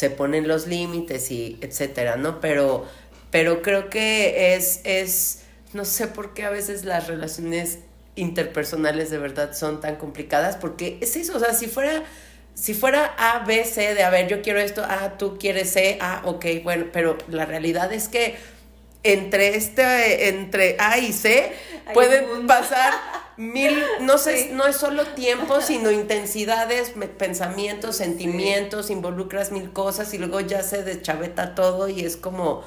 [0.00, 2.40] se ponen los límites y etcétera, ¿no?
[2.40, 2.86] Pero,
[3.30, 5.42] pero creo que es, es,
[5.74, 7.80] no sé por qué a veces las relaciones
[8.16, 12.02] interpersonales de verdad son tan complicadas, porque es eso, o sea, si fuera,
[12.54, 15.98] si fuera A, B, C, de a ver, yo quiero esto, ah, tú quieres C,
[16.00, 18.36] ah, ok, bueno, pero la realidad es que
[19.02, 21.52] entre este, entre A y C
[21.86, 22.92] Hay pueden pasar
[23.36, 24.50] mil, no sé, Sí.
[24.52, 30.82] no es solo tiempo, sino intensidades, pensamientos, sentimientos, involucras mil cosas y luego ya se
[30.82, 32.62] deschaveta todo y es como,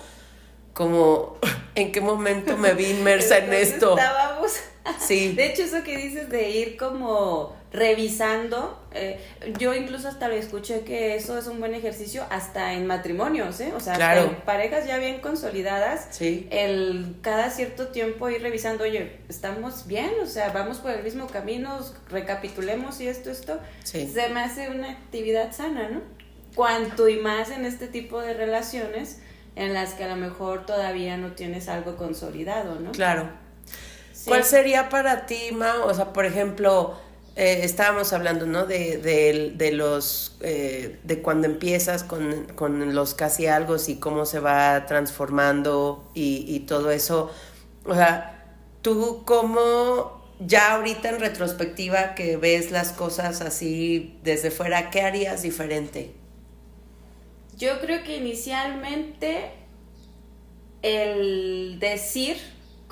[0.74, 1.38] como,
[1.76, 3.98] ¿en qué momento me vi inmersa en esto?
[3.98, 4.54] Estábamos.
[5.00, 5.32] Sí.
[5.36, 9.20] De hecho, eso que dices de ir como revisando, eh,
[9.58, 13.74] yo incluso hasta lo escuché que eso es un buen ejercicio hasta en matrimonios, ¿eh?
[13.76, 14.22] O sea, Claro.
[14.26, 16.48] en parejas ya bien consolidadas, Sí.
[16.52, 20.12] el cada cierto tiempo ir revisando, oye, ¿estamos bien?
[20.22, 23.60] O sea, vamos por el mismo camino, recapitulemos y esto, esto.
[23.84, 24.08] Sí.
[24.08, 26.02] Se me hace una actividad sana, ¿no?
[26.56, 29.20] Cuanto y más en este tipo de relaciones
[29.56, 32.92] en las que a lo mejor todavía no tienes algo consolidado, ¿no?
[32.92, 33.30] Claro.
[34.24, 34.30] Sí.
[34.30, 35.84] ¿Cuál sería para ti, Ma?
[35.86, 36.98] O sea, por ejemplo,
[37.36, 38.66] eh, estábamos hablando, ¿no?
[38.66, 44.26] De, de, de los, eh, de cuando empiezas con, con los casi algo y cómo
[44.26, 47.32] se va transformando y, y todo eso.
[47.86, 54.90] O sea, tú cómo, ya ahorita en retrospectiva que ves las cosas así desde fuera,
[54.90, 56.14] ¿qué harías diferente?
[57.58, 59.52] Yo creo que inicialmente
[60.82, 62.38] el decir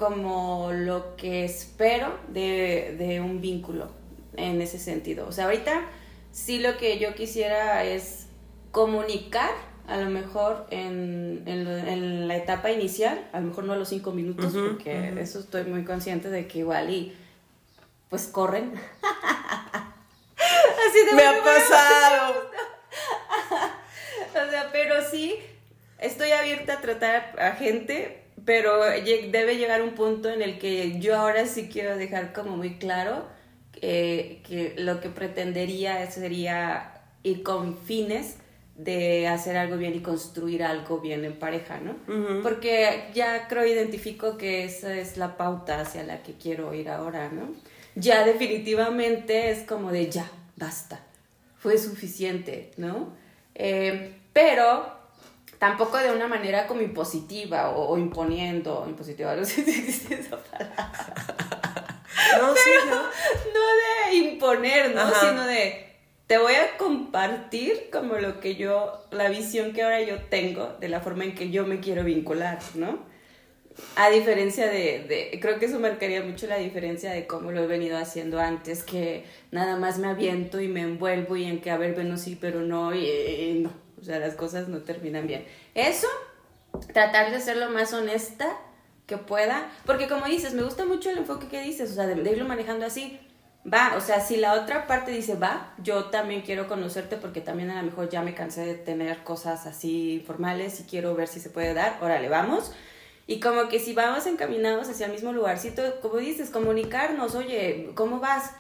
[0.02, 3.92] como lo que espero de, de un vínculo
[4.36, 5.28] en ese sentido.
[5.28, 5.80] O sea, ahorita
[6.32, 8.26] sí lo que yo quisiera es
[8.72, 9.52] comunicar,
[9.88, 14.12] a lo mejor en, en, la etapa inicial, a lo mejor no a los cinco
[14.12, 15.20] minutos, porque ujú.
[15.20, 17.16] eso estoy muy consciente de que igual y
[18.10, 18.74] pues corren.
[20.90, 22.50] Así de Me ha pasado.
[24.48, 25.36] o sea, pero sí,
[26.00, 31.18] estoy abierta a tratar a gente, pero debe llegar un punto en el que yo
[31.18, 33.26] ahora sí quiero dejar como muy claro
[33.82, 38.38] eh, que lo que pretendería sería ir con fines
[38.76, 41.92] de hacer algo bien y construir algo bien en pareja, ¿no?
[42.08, 42.42] Ujú.
[42.42, 47.30] Porque ya creo identifico que esa es la pauta hacia la que quiero ir ahora,
[47.30, 47.50] ¿no?
[47.96, 51.02] Ya definitivamente es como de ya, basta,
[51.58, 53.14] fue suficiente, ¿no?
[53.54, 55.01] Eh, pero
[55.62, 60.42] tampoco de una manera como impositiva o, o imponiendo, impositiva, no sé si existe esa
[60.42, 60.92] palabra.
[62.40, 62.96] No, sí, ¿no?
[62.96, 65.02] No de imponer, ¿no?
[65.02, 65.20] Ajá.
[65.20, 65.86] Sino de
[66.26, 70.90] te voy a compartir como lo que yo, la visión que ahora yo tengo de
[70.90, 72.98] la forma en que yo me quiero vincular, ¿no?
[73.98, 77.68] A diferencia de, de, creo que eso marcaría mucho la diferencia de cómo lo he
[77.68, 81.78] venido haciendo antes, que nada más me aviento y me envuelvo y en que, a
[81.78, 83.72] ver, bueno, sí, pero no, y, y no,
[84.02, 85.46] o sea, las cosas no terminan bien.
[85.76, 86.08] Eso,
[86.94, 88.58] tratar de ser lo más honesta
[89.06, 92.32] que pueda, porque como dices, me gusta mucho el enfoque que dices, o sea, de,
[92.32, 93.20] irlo manejando así,
[93.72, 97.70] va, o sea, si la otra parte dice, va, yo también quiero conocerte porque también
[97.70, 101.40] a lo mejor ya me cansé de tener cosas así informales y quiero ver si
[101.40, 102.72] se puede dar, órale, vamos.
[103.28, 108.20] Y como que si vamos encaminados hacia el mismo lugarcito, como dices, comunicarnos, oye, ¿cómo
[108.20, 108.52] vas?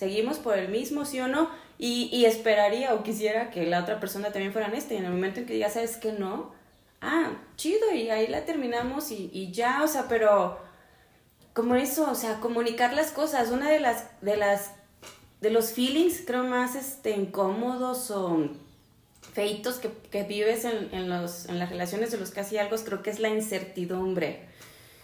[0.00, 1.50] ¿Seguimos por el mismo, sí o no?
[1.76, 5.12] Y, y esperaría o quisiera que la otra persona también fuera honesta y en el
[5.12, 6.54] momento en que ya sabes que no,
[7.02, 10.58] ah, chido, y ahí la terminamos y, y ya, o sea, pero
[11.52, 14.70] como eso, o sea, comunicar las cosas, una de las, de las,
[15.42, 18.48] de los feelings creo más este, incómodos o
[19.34, 23.02] feitos que, que vives en, en, los, en las relaciones de los casi algo, creo
[23.02, 24.48] que es la incertidumbre.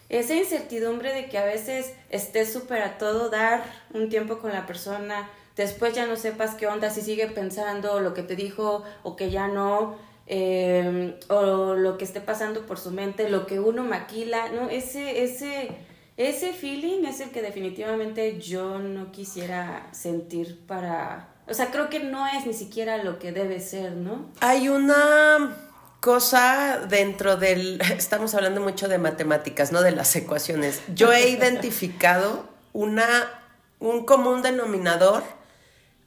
[0.09, 4.67] Esa incertidumbre de que a veces estés súper a todo dar un tiempo con la
[4.67, 9.17] persona, después ya no sepas qué onda, si sigue pensando lo que te dijo o
[9.17, 9.97] que ya no,
[10.29, 14.69] eh, o lo que esté pasando por su mente, lo que uno maquila, ¿no?
[14.69, 15.71] Ese, ese,
[16.17, 21.33] ese feeling es el que definitivamente yo no quisiera sentir para...
[21.49, 24.31] O sea, creo que no es ni siquiera lo que debe ser, ¿no?
[24.41, 25.66] Hay una
[26.07, 27.81] cosa dentro del...
[27.99, 30.81] Estamos hablando mucho de matemáticas, no de las ecuaciones.
[30.95, 33.43] Yo he identificado una,
[33.81, 35.25] un común denominador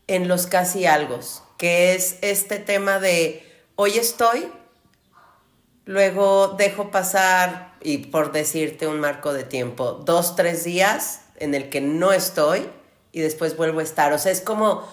[0.07, 1.19] en los casi algo,
[1.57, 4.49] que es este tema de hoy estoy,
[5.83, 11.69] luego dejo pasar, y por decirte un marco de tiempo, dos, tres días en el
[11.69, 12.69] que no estoy
[13.11, 14.13] y después vuelvo a estar.
[14.13, 14.87] O sea, es como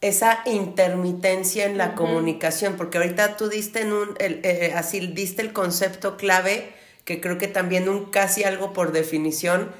[0.00, 5.52] esa intermitencia en la comunicación, porque ahorita tú diste en un, eh, así diste el
[5.52, 6.72] concepto clave,
[7.04, 9.72] que creo que también un casi algo por definición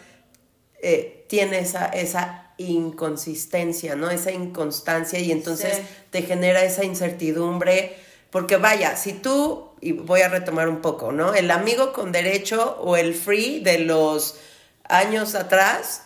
[0.81, 4.11] eh, tiene esa, esa inconsistencia, ¿no?
[4.11, 7.97] Esa inconstancia y entonces te genera esa incertidumbre,
[8.31, 11.35] porque vaya, si tú, y voy a retomar un poco, ¿no?
[11.35, 14.39] El amigo con derecho o el free de los
[14.85, 16.03] años atrás,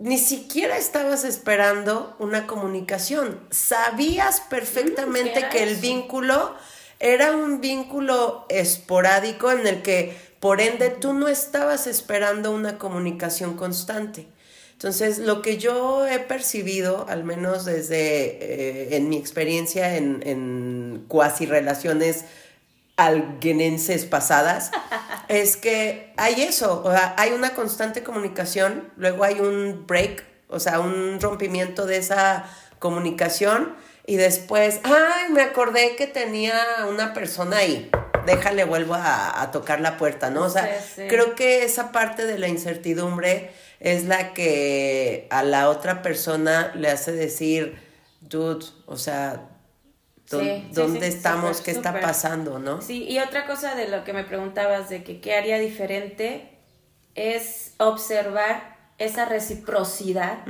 [0.00, 3.38] ni siquiera estabas esperando una comunicación.
[3.50, 6.54] Sabías perfectamente que el vínculo
[6.98, 13.56] era un vínculo esporádico en el que, por ende, tú no estabas esperando una comunicación
[13.56, 14.26] constante.
[14.72, 21.04] Entonces, lo que yo he percibido, al menos desde eh, en mi experiencia en, en
[21.08, 22.24] cuasi relaciones
[23.06, 24.70] alguenenses pasadas,
[25.28, 30.60] es que hay eso, o sea, hay una constante comunicación, luego hay un break, o
[30.60, 32.44] sea, un rompimiento de esa
[32.78, 33.74] comunicación
[34.06, 36.54] y después, ay, me acordé que tenía
[36.88, 37.90] una persona ahí,
[38.26, 40.42] déjale, vuelvo a, tocar la puerta, ¿no?
[40.42, 40.68] O sea,
[41.08, 46.88] creo que esa parte de la incertidumbre es la que a la otra persona le
[46.88, 47.78] hace decir,
[48.20, 49.49] dude, o sea,
[50.30, 51.60] ¿Dónde estamos?
[51.60, 52.58] ¿Qué está pasando?
[52.58, 52.80] ¿no?
[52.80, 56.50] Sí, y otra cosa de lo que me preguntabas de que qué haría diferente
[57.14, 60.44] es observar esa reciprocidad,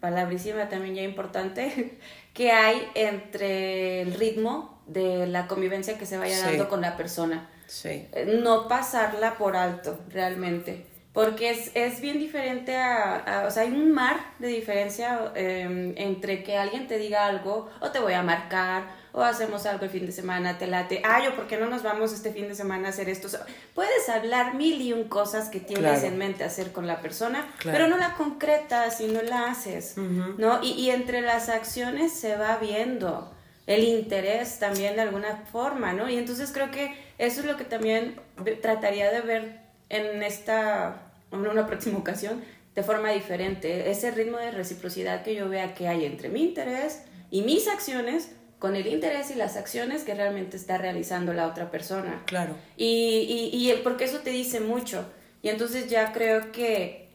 [0.00, 1.98] palabrísima también ya importante,
[2.34, 7.48] que hay entre el ritmo de la convivencia que se vaya dando con la persona.
[7.66, 8.08] Sí.
[8.12, 10.86] Eh, no pasarla por alto, realmente.
[11.14, 16.42] Porque es, es bien diferente a, O sea, hay un mar de diferencia em, entre
[16.42, 20.06] que alguien te diga algo, o te voy a marcar, o hacemos algo el fin
[20.06, 22.88] de semana, te late, ay, o por qué no nos vamos este fin de semana
[22.88, 23.28] a hacer esto.
[23.72, 27.86] puedes hablar mil y un cosas que tienes en mente hacer con la persona, pero
[27.86, 30.60] no la concretas y no la haces, ¿no?
[30.64, 33.32] Y, y entre las acciones se va viendo
[33.68, 36.08] el interés también de alguna forma, ¿no?
[36.10, 38.20] Y entonces creo que eso es lo que también
[38.60, 42.42] trataría de ver en esta, en una próxima ocasión,
[42.74, 47.02] de forma diferente, ese ritmo de reciprocidad que yo vea que hay entre mi interés
[47.30, 51.70] y mis acciones con el interés y las acciones que realmente está realizando la otra
[51.70, 52.22] persona.
[52.24, 52.54] Claro.
[52.76, 55.04] Y, y, y porque eso te dice mucho.
[55.42, 57.10] Y entonces ya creo que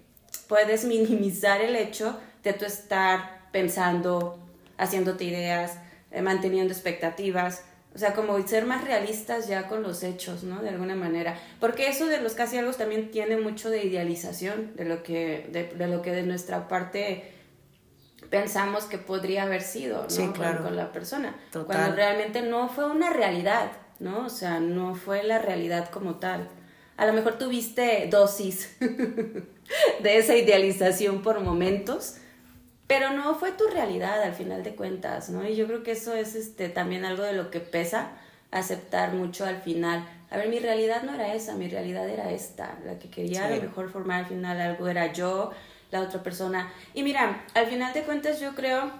[0.47, 4.37] puedes minimizar el hecho de tú estar pensando,
[4.77, 5.77] haciéndote ideas,
[6.11, 7.63] eh, manteniendo expectativas.
[7.95, 10.61] O sea, como ser más realistas ya con los hechos, ¿no?
[10.61, 11.39] De alguna manera.
[11.59, 15.65] Porque eso de los casi algo también tiene mucho de idealización de lo que de,
[15.65, 17.33] de lo que de nuestra parte
[18.29, 20.33] pensamos que podría haber sido ¿no?
[20.33, 21.35] con, la persona.
[21.51, 24.25] Cuando realmente no fue una realidad, ¿no?
[24.25, 26.47] O sea, no fue la realidad como tal.
[26.97, 28.75] A lo mejor tuviste dosis
[30.03, 32.15] de esa idealización por momentos,
[32.89, 35.47] pero no fue tu realidad al final de cuentas, ¿no?
[35.47, 38.13] Y yo creo que eso es este, también algo de lo que pesa
[38.49, 40.09] aceptar mucho al final.
[40.31, 43.51] A ver, mi realidad no era esa, mi realidad era esta, la que quería a
[43.51, 45.51] lo mejor formar al final algo era yo,
[45.91, 46.73] la otra persona.
[46.95, 48.91] Y mira, al final de cuentas yo creo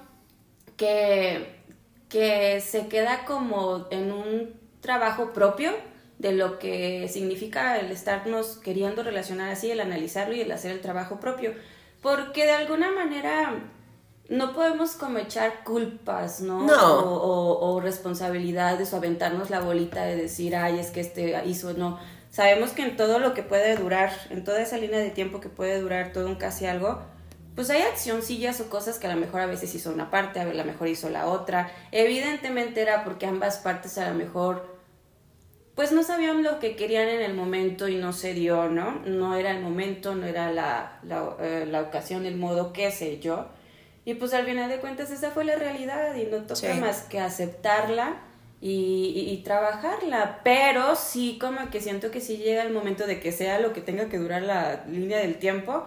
[0.78, 1.56] que,
[2.10, 5.71] que se queda como en un trabajo propio
[6.19, 10.82] de lo que significa el estarnos queriendo relacionar así, el analizarlo y el hacer el
[10.82, 11.56] trabajo propio.
[12.04, 13.63] Porque de alguna manera
[14.30, 16.63] no podemos como echar culpas, ¿no?
[16.65, 17.00] No.
[17.00, 22.00] O, o, responsabilidades o aventarnos la bolita de decir, ay, es que este hizo, no
[22.30, 25.50] sabemos que en todo lo que puede durar, en toda esa línea de tiempo que
[25.50, 27.02] puede durar todo un casi algo,
[27.56, 30.46] pues hay accioncillas o cosas que a lo mejor a veces hizo una parte, a
[30.46, 31.72] lo mejor hizo la otra.
[31.92, 34.80] Evidentemente era porque ambas partes a lo mejor
[35.76, 39.00] pues no sabían lo que querían en el momento y no se dio, ¿no?
[39.06, 43.20] No era el momento, no era la, la, eh, la ocasión, el modo, qué sé
[43.20, 43.48] yo.
[44.10, 47.19] Y pues al final de cuentas esa fue la realidad y no toca más que
[47.19, 48.15] aceptarla
[48.60, 53.60] y, trabajarla, pero sí como que siento que si llega el momento de que sea
[53.60, 55.86] lo que tenga que durar la línea del tiempo,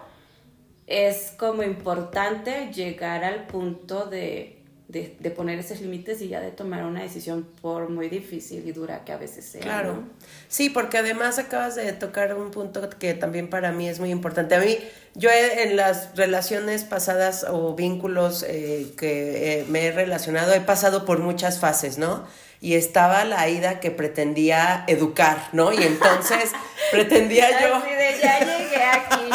[0.87, 4.62] es como importante llegar al punto de,
[4.93, 9.03] de, poner esos límites y ya de tomar una decisión por muy difícil y dura
[9.03, 9.61] que a veces sea.
[9.61, 10.03] Claro.
[10.47, 14.53] Sí, porque además acabas de tocar un punto que también para mí es muy importante.
[14.53, 14.77] A mí,
[15.15, 21.05] yo en las relaciones pasadas o vínculos eh, que eh, me he relacionado, he pasado
[21.05, 22.25] por muchas fases, ¿no?
[22.61, 25.73] y estaba la Aida que pretendía educar, ¿no?
[25.73, 26.49] Y entonces
[26.91, 27.83] pretendía yo...
[28.21, 29.29] Ya llegué aquí.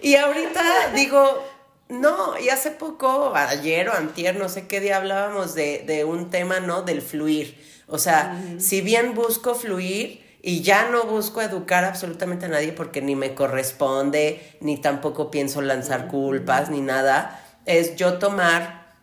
[0.02, 1.55] y ahorita digo,
[1.88, 6.30] No, y hace poco, ayer o antier, no sé qué día hablábamos de, de un
[6.30, 6.82] tema, ¿no?
[6.82, 7.56] Del fluir.
[7.86, 13.00] O sea, si bien busco fluir y ya no busco educar absolutamente a nadie porque
[13.02, 18.94] ni me corresponde, ni tampoco pienso lanzar culpas, ni nada, es yo tomar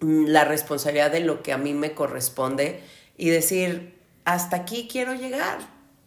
[0.00, 2.80] mm, la responsabilidad de lo que a mí me corresponde
[3.16, 5.58] y decir, hasta aquí quiero llegar.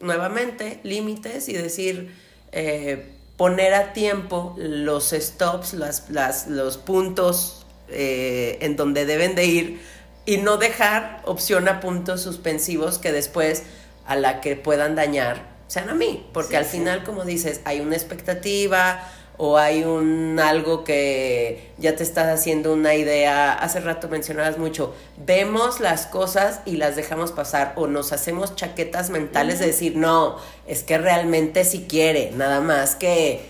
[0.02, 2.14] Nuevamente, límites y decir,
[2.52, 9.46] eh, poner a tiempo los stops, las, las, los puntos eh, en donde deben de
[9.46, 9.82] ir
[10.26, 13.64] y no dejar opción a puntos suspensivos que después
[14.06, 17.96] a la que puedan dañar sean a mí, porque al final, como dices, hay una
[17.96, 19.04] expectativa
[19.38, 24.94] o hay un algo que ya te estás haciendo una idea, hace rato mencionabas mucho,
[25.18, 30.38] vemos las cosas y las dejamos pasar o nos hacemos chaquetas mentales de decir, no,
[30.68, 33.42] es que realmente si quiere, nada más que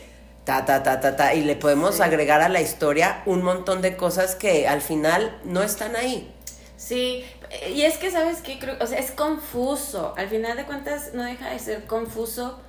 [0.44, 3.96] ta, ta, ta, ta, ta, y le podemos agregar a la historia un montón de
[3.96, 6.32] cosas que al final no están ahí.
[6.78, 7.26] Sí,
[7.74, 8.60] y es que, ¿sabes qué?
[8.60, 10.14] Creo, o sea, es confuso.
[10.18, 12.60] Al final de cuentas, no deja de ser confuso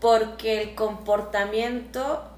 [0.00, 2.29] porque el comportamiento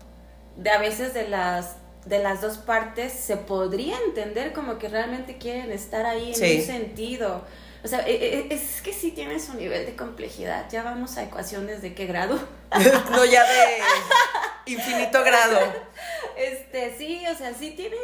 [0.57, 5.39] de a veces de las de las dos partes se podría entender como que realmente
[5.39, 7.43] quieren estar ahí en un sentido.
[7.85, 10.69] O sea, e, e, es que sí tiene su nivel de complejidad.
[10.71, 12.39] Ya vamos a ecuaciones de qué grado.
[13.11, 15.59] no, ya de infinito grado.
[16.37, 17.97] Este, sí, o sea, sí tiene,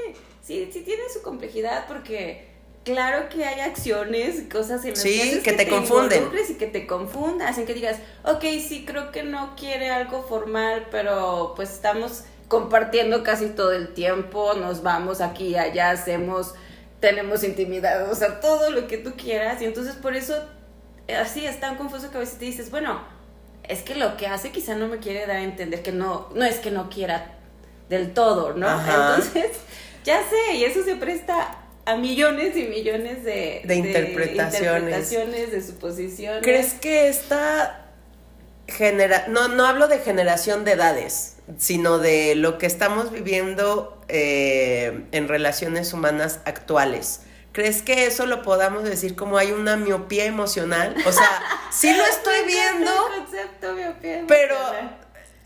[0.42, 2.48] sí, sí tiene su complejidad porque
[2.84, 6.28] claro que hay acciones, cosas en las sí, que, te, confunden.
[6.48, 10.88] Y que te confundas, en que digas, ok, sí, creo que no quiere algo formal,
[10.90, 16.54] pero pues estamos compartiendo casi todo el tiempo, nos vamos aquí y allá, hacemos,
[17.00, 19.62] tenemos intimidad, o sea, todo lo que tú quieras.
[19.62, 20.34] Y entonces por eso,
[21.20, 23.00] así es tan confuso que a veces te dices, bueno,
[23.64, 26.44] es que lo que hace quizá no me quiere dar a entender que no, no
[26.44, 27.34] es que no quiera
[27.88, 28.68] del todo, ¿no?
[28.80, 29.52] Entonces,
[30.04, 35.10] ya sé, y eso se presta a millones y millones de, de interpretaciones.
[35.10, 36.42] de suposiciones.
[36.42, 37.84] ¿Crees que esta
[38.66, 45.04] genera no, no hablo de generación de edades, sino de lo que estamos viviendo eh,
[45.12, 47.22] en relaciones humanas actuales?
[47.52, 50.94] ¿Crees que eso lo podamos decir como hay una miopía emocional?
[51.06, 54.56] O sea, sí lo estoy viendo, concepto, miopía pero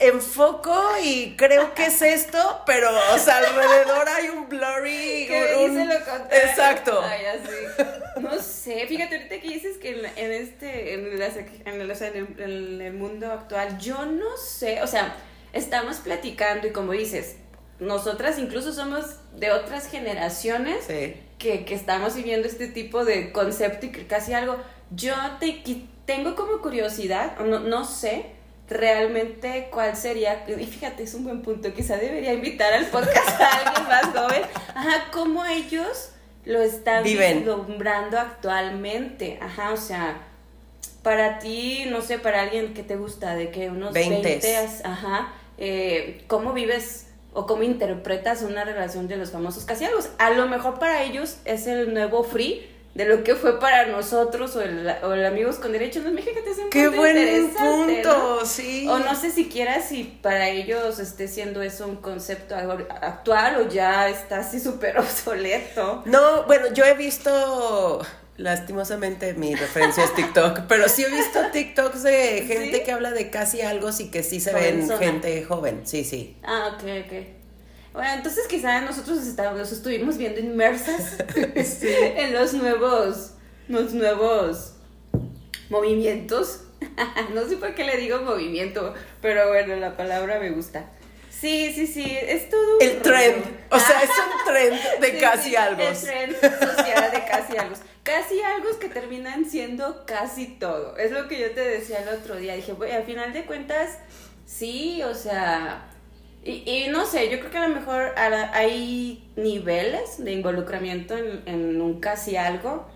[0.03, 5.27] enfoco y creo que es esto, pero, o sea, alrededor hay un blurry.
[5.33, 7.01] Que un, lo Exacto.
[7.03, 8.21] Ay, así.
[8.21, 11.91] No sé, fíjate, ahorita que dices que en, en este, en, en, el,
[12.39, 15.15] en, el, mundo actual, yo no sé, o sea,
[15.53, 17.37] estamos platicando y como dices,
[17.79, 23.91] nosotras incluso somos de otras generaciones que, que estamos viviendo este tipo de concepto y
[23.91, 24.57] casi algo.
[24.91, 25.63] Yo te,
[26.05, 28.27] tengo como curiosidad, no, no sé,
[28.69, 33.49] realmente cuál sería, y fíjate, es un buen punto, quizá debería invitar al podcast a
[33.59, 34.43] alguien más joven,
[34.75, 36.11] ajá, cómo ellos
[36.45, 40.29] lo están vislumbrando actualmente, ajá, o sea,
[41.03, 44.41] para ti, no sé, para alguien que te gusta, de que unos 20,
[44.85, 50.01] ajá, eh, ¿cómo vives o cómo interpretas una relación de los famosos casi algo?
[50.19, 54.55] A lo mejor para ellos es el nuevo free, de lo que fue para nosotros
[54.57, 56.05] o el, o el Amigos con Derechos.
[56.05, 58.87] No, fíjate, es un Qué buen punto, sí.
[58.89, 64.09] O no sé siquiera si para ellos esté siendo eso un concepto actual o ya
[64.09, 66.03] está así súper obsoleto.
[66.05, 68.03] No, bueno, yo he visto,
[68.37, 73.31] lastimosamente mi referencia es TikTok, pero sí he visto TikToks de gente que habla de
[73.31, 76.37] casi algo y que sí se ven gente joven, sí, sí.
[76.43, 77.13] Ah, ok, ok.
[77.93, 83.33] Bueno, entonces quizá nosotros nos estuvimos viendo inmersas en los nuevos,
[83.69, 84.75] los nuevos
[85.69, 86.61] movimientos.
[87.35, 90.87] no sé por qué le digo movimiento, pero bueno, la palabra me gusta.
[91.31, 95.83] Sí, sí, sí, es todo El trend, o sea, es un trend de casi algo.
[95.83, 97.75] El trend social de casi algo.
[98.03, 100.97] Casi algo que terminan siendo casi todo.
[100.97, 102.55] Es lo que yo te decía el otro día.
[102.57, 103.99] Dije, bueno, al final de cuentas,
[104.45, 105.89] sí, o sea,
[106.45, 111.81] y, no sé, yo creo que a lo mejor hay niveles de involucramiento en, en
[111.81, 112.87] un casi algo,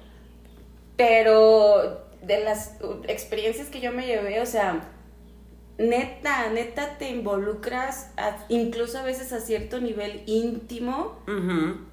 [0.97, 2.77] pero de las
[3.07, 4.91] experiencias que yo me llevé, o sea,
[5.79, 8.09] neta, neta te involucras
[8.49, 11.19] incluso a veces a cierto nivel íntimo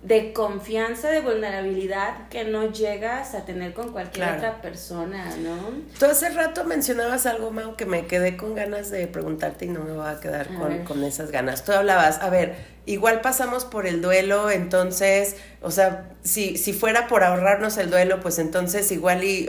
[0.02, 5.58] de confianza, de vulnerabilidad que no llegas a tener con cualquier otra persona, ¿no?
[6.00, 9.82] Tú hace rato mencionabas algo, Mau, que me quedé con ganas de preguntarte y no
[9.82, 11.66] me voy a quedar con, con, esas ganas.
[11.66, 12.56] Tú hablabas, a ver,
[12.86, 18.22] igual pasamos por el duelo, entonces, o sea, si, si fuera por ahorrarnos el duelo,
[18.22, 19.48] pues entonces igual y,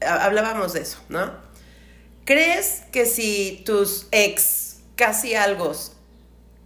[0.00, 1.45] hablábamos de eso, ¿no?
[2.26, 5.72] ¿Crees que si tus ex casi algo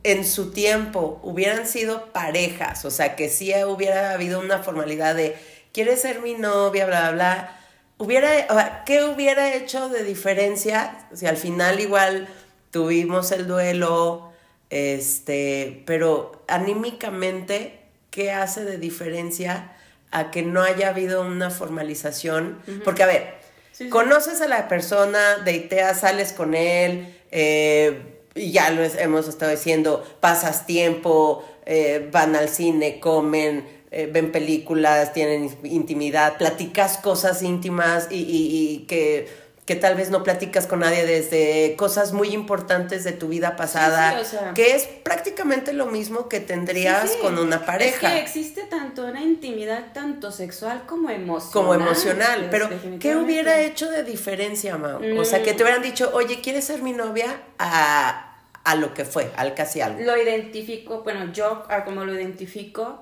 [0.04, 5.36] en su tiempo hubieran sido parejas, o sea, que sí hubiera habido una formalidad de,
[5.74, 6.86] ¿quieres ser mi novia?
[6.86, 7.60] Bla, bla, bla.
[7.98, 12.26] Hubiera, o sea, ¿Qué hubiera hecho de diferencia si al final igual
[12.70, 14.32] tuvimos el duelo,
[14.70, 17.80] este, pero anímicamente,
[18.10, 19.72] ¿qué hace de diferencia
[20.10, 22.62] a que no haya habido una formalización?
[22.82, 23.40] Porque, a ver,
[23.88, 28.02] conoces a la persona, deiteas, sales con él, eh,
[28.34, 35.12] ya lo hemos estado diciendo, pasas tiempo, eh, van al cine, comen, eh, ven películas,
[35.12, 39.28] tienen intimidad, platicas cosas íntimas y, que,
[39.70, 44.20] que, tal vez no platicas con nadie desde cosas muy importantes de tu vida pasada,
[44.54, 48.08] que es prácticamente lo mismo que tendrías con una pareja.
[48.08, 51.52] Es que existe tanto una intimidad, tanto sexual como emocional.
[51.52, 52.68] Como emocional, pero
[52.98, 55.00] ¿qué hubiera hecho de diferencia, Mau?
[55.16, 57.40] O sea, que te hubieran dicho, oye, ¿quieres ser mi novia?
[57.58, 58.26] A
[58.62, 60.00] a lo que fue, al casi algo.
[60.02, 63.00] Lo identifico, bueno, yo como lo identifico,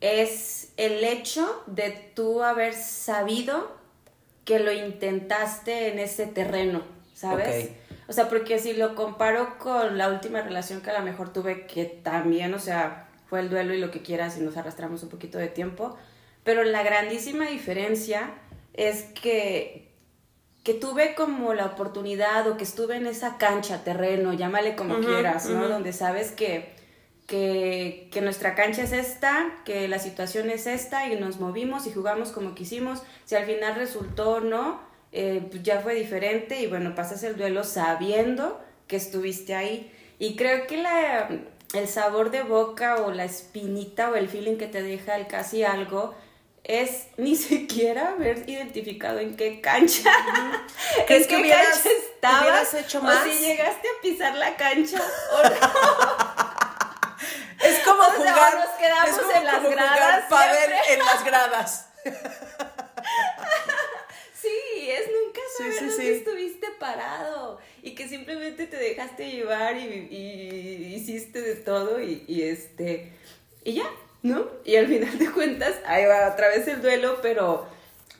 [0.00, 3.77] es el hecho de tú haber sabido
[4.48, 6.80] que lo intentaste en ese terreno,
[7.12, 7.68] ¿sabes?
[8.06, 11.66] O sea, porque si lo comparo con la última relación que a lo mejor tuve,
[11.66, 15.10] que también, o sea, fue el duelo y lo que quieras y nos arrastramos un
[15.10, 15.98] poquito de tiempo,
[16.44, 18.30] pero la grandísima diferencia
[18.72, 19.92] es que,
[20.64, 25.44] que tuve como la oportunidad o que estuve en esa cancha, terreno, llámale como quieras,
[25.50, 25.68] ¿no?
[25.68, 26.74] Donde sabes que,
[27.28, 32.30] que, nuestra cancha es esta, que la situación es esta y nos movimos y jugamos
[32.30, 33.02] como quisimos.
[33.26, 34.80] Si al final resultó no,
[35.12, 39.92] eh, pues ya fue diferente y bueno, pasas el duelo sabiendo que estuviste ahí.
[40.18, 41.28] Y creo que la,
[41.74, 45.62] el sabor de boca o la espinita o el feeling que te deja el casi
[45.64, 46.14] algo
[46.64, 50.10] es ni siquiera haber identificado en qué cancha.
[51.06, 52.74] ¿Crees que hubieras, cancha estabas?
[52.74, 53.26] hecho más?
[53.26, 54.98] O si llegaste a pisar la cancha
[55.32, 56.17] o no.
[57.98, 58.54] como jugar.
[58.54, 60.24] nos quedamos en las gradas.
[60.88, 61.86] en las gradas.
[64.34, 70.08] sí, es nunca saber sí, dónde estuviste parado y que simplemente te dejaste llevar y,
[70.10, 73.12] y hiciste de todo y, y este
[73.64, 73.90] y ya
[74.22, 74.46] ¿no?
[74.64, 77.66] Y al final de cuentas, ahí va otra vez el duelo, pero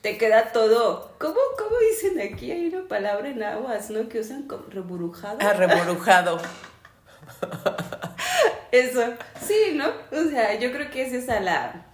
[0.01, 1.13] te queda todo.
[1.19, 2.51] ¿Cómo, cómo dicen aquí?
[2.51, 4.09] Hay una palabra en aguas, ¿no?
[4.09, 5.39] Que usan como reburujado.
[5.41, 6.41] Ah, reburujado.
[8.73, 9.15] Eso,
[9.47, 9.87] sí, ¿no?
[10.13, 11.87] O sea, yo creo que es esa la,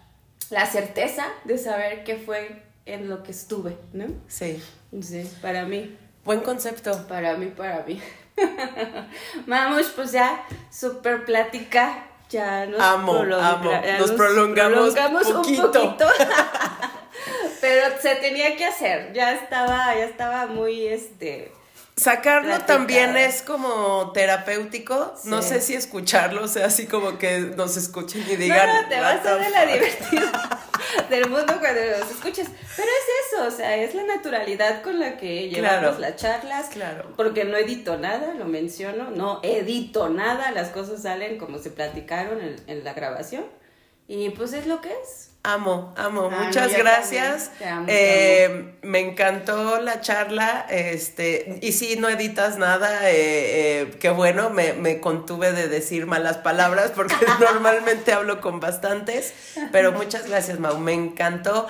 [0.50, 4.06] la certeza de saber qué fue en lo que estuve, ¿no?
[4.28, 4.62] Sí.
[5.00, 5.96] Sí, para mí.
[6.24, 7.06] Buen concepto.
[7.06, 8.00] Para mí, para mí.
[9.46, 13.70] Vamos, pues ya, súper plática ya nos, amo, amo.
[13.98, 14.94] nos, prolongamos,
[15.26, 16.08] un poquito.
[17.60, 21.52] Pero se tenía que hacer, ya estaba, ya estaba muy este
[21.96, 25.14] Sacarlo también es como terapéutico.
[25.24, 28.82] No sé si escucharlo, o sea, así como que nos escuchen y digan.
[28.82, 30.60] No, te vas a de la divertida
[31.08, 32.48] del mundo cuando los escuches.
[32.76, 36.66] Pero es eso, o sea, es la naturalidad con la que llevamos las charlas.
[36.70, 37.12] Claro.
[37.16, 42.40] Porque no edito nada, lo menciono, no edito nada, las cosas salen como se platicaron
[42.40, 43.44] en, en la grabación.
[44.08, 45.33] Y pues es lo que es.
[45.46, 47.50] Amo, amo, ah, muchas gracias.
[47.86, 54.48] Eh, me encantó la charla, este, y si no editas nada, eh, eh, qué bueno,
[54.48, 59.34] me, me, contuve de decir malas palabras porque normalmente hablo con bastantes,
[59.70, 61.66] pero muchas gracias, Mau, me encantó.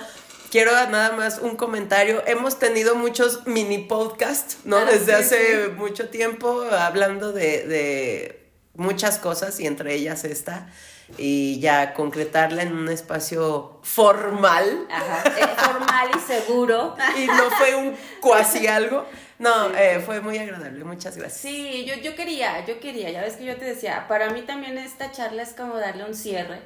[0.51, 2.23] Quiero nada más un comentario.
[2.27, 4.77] Hemos tenido muchos mini podcasts, ¿no?
[4.77, 10.69] Ah, Desde hace mucho tiempo, hablando de, de muchas cosas y entre ellas esta
[11.17, 14.87] y ya concretarla en un espacio formal.
[14.89, 16.95] Eh, formal y seguro.
[17.17, 19.05] y no fue un cuasi algo.
[19.37, 21.41] No, eh, fue muy agradable, muchas gracias.
[21.41, 24.77] Sí, yo, yo quería, yo quería, ya ves que yo te decía, para mí también
[24.77, 26.61] esta charla es como darle un cierre,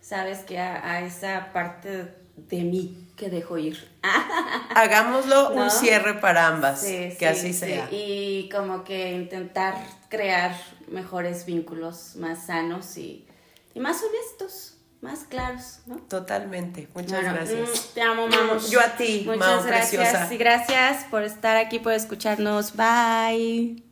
[0.00, 3.88] sabes, que a, esa parte de mí que dejo ir.
[4.74, 7.88] Hagámoslo un cierre para ambas, que así sea.
[7.92, 9.76] Y como que intentar
[10.08, 10.56] crear
[10.88, 13.27] mejores vínculos más sanos y
[13.78, 15.98] y más honestos, más claros, ¿no?
[15.98, 16.88] Totalmente.
[16.94, 17.68] Muchas gracias.
[17.68, 18.58] Mm, te amo, mamá.
[18.68, 20.32] Yo a ti, Muchas gracias.
[20.32, 22.74] Y gracias por estar aquí, por escucharnos.
[22.74, 23.87] Bye.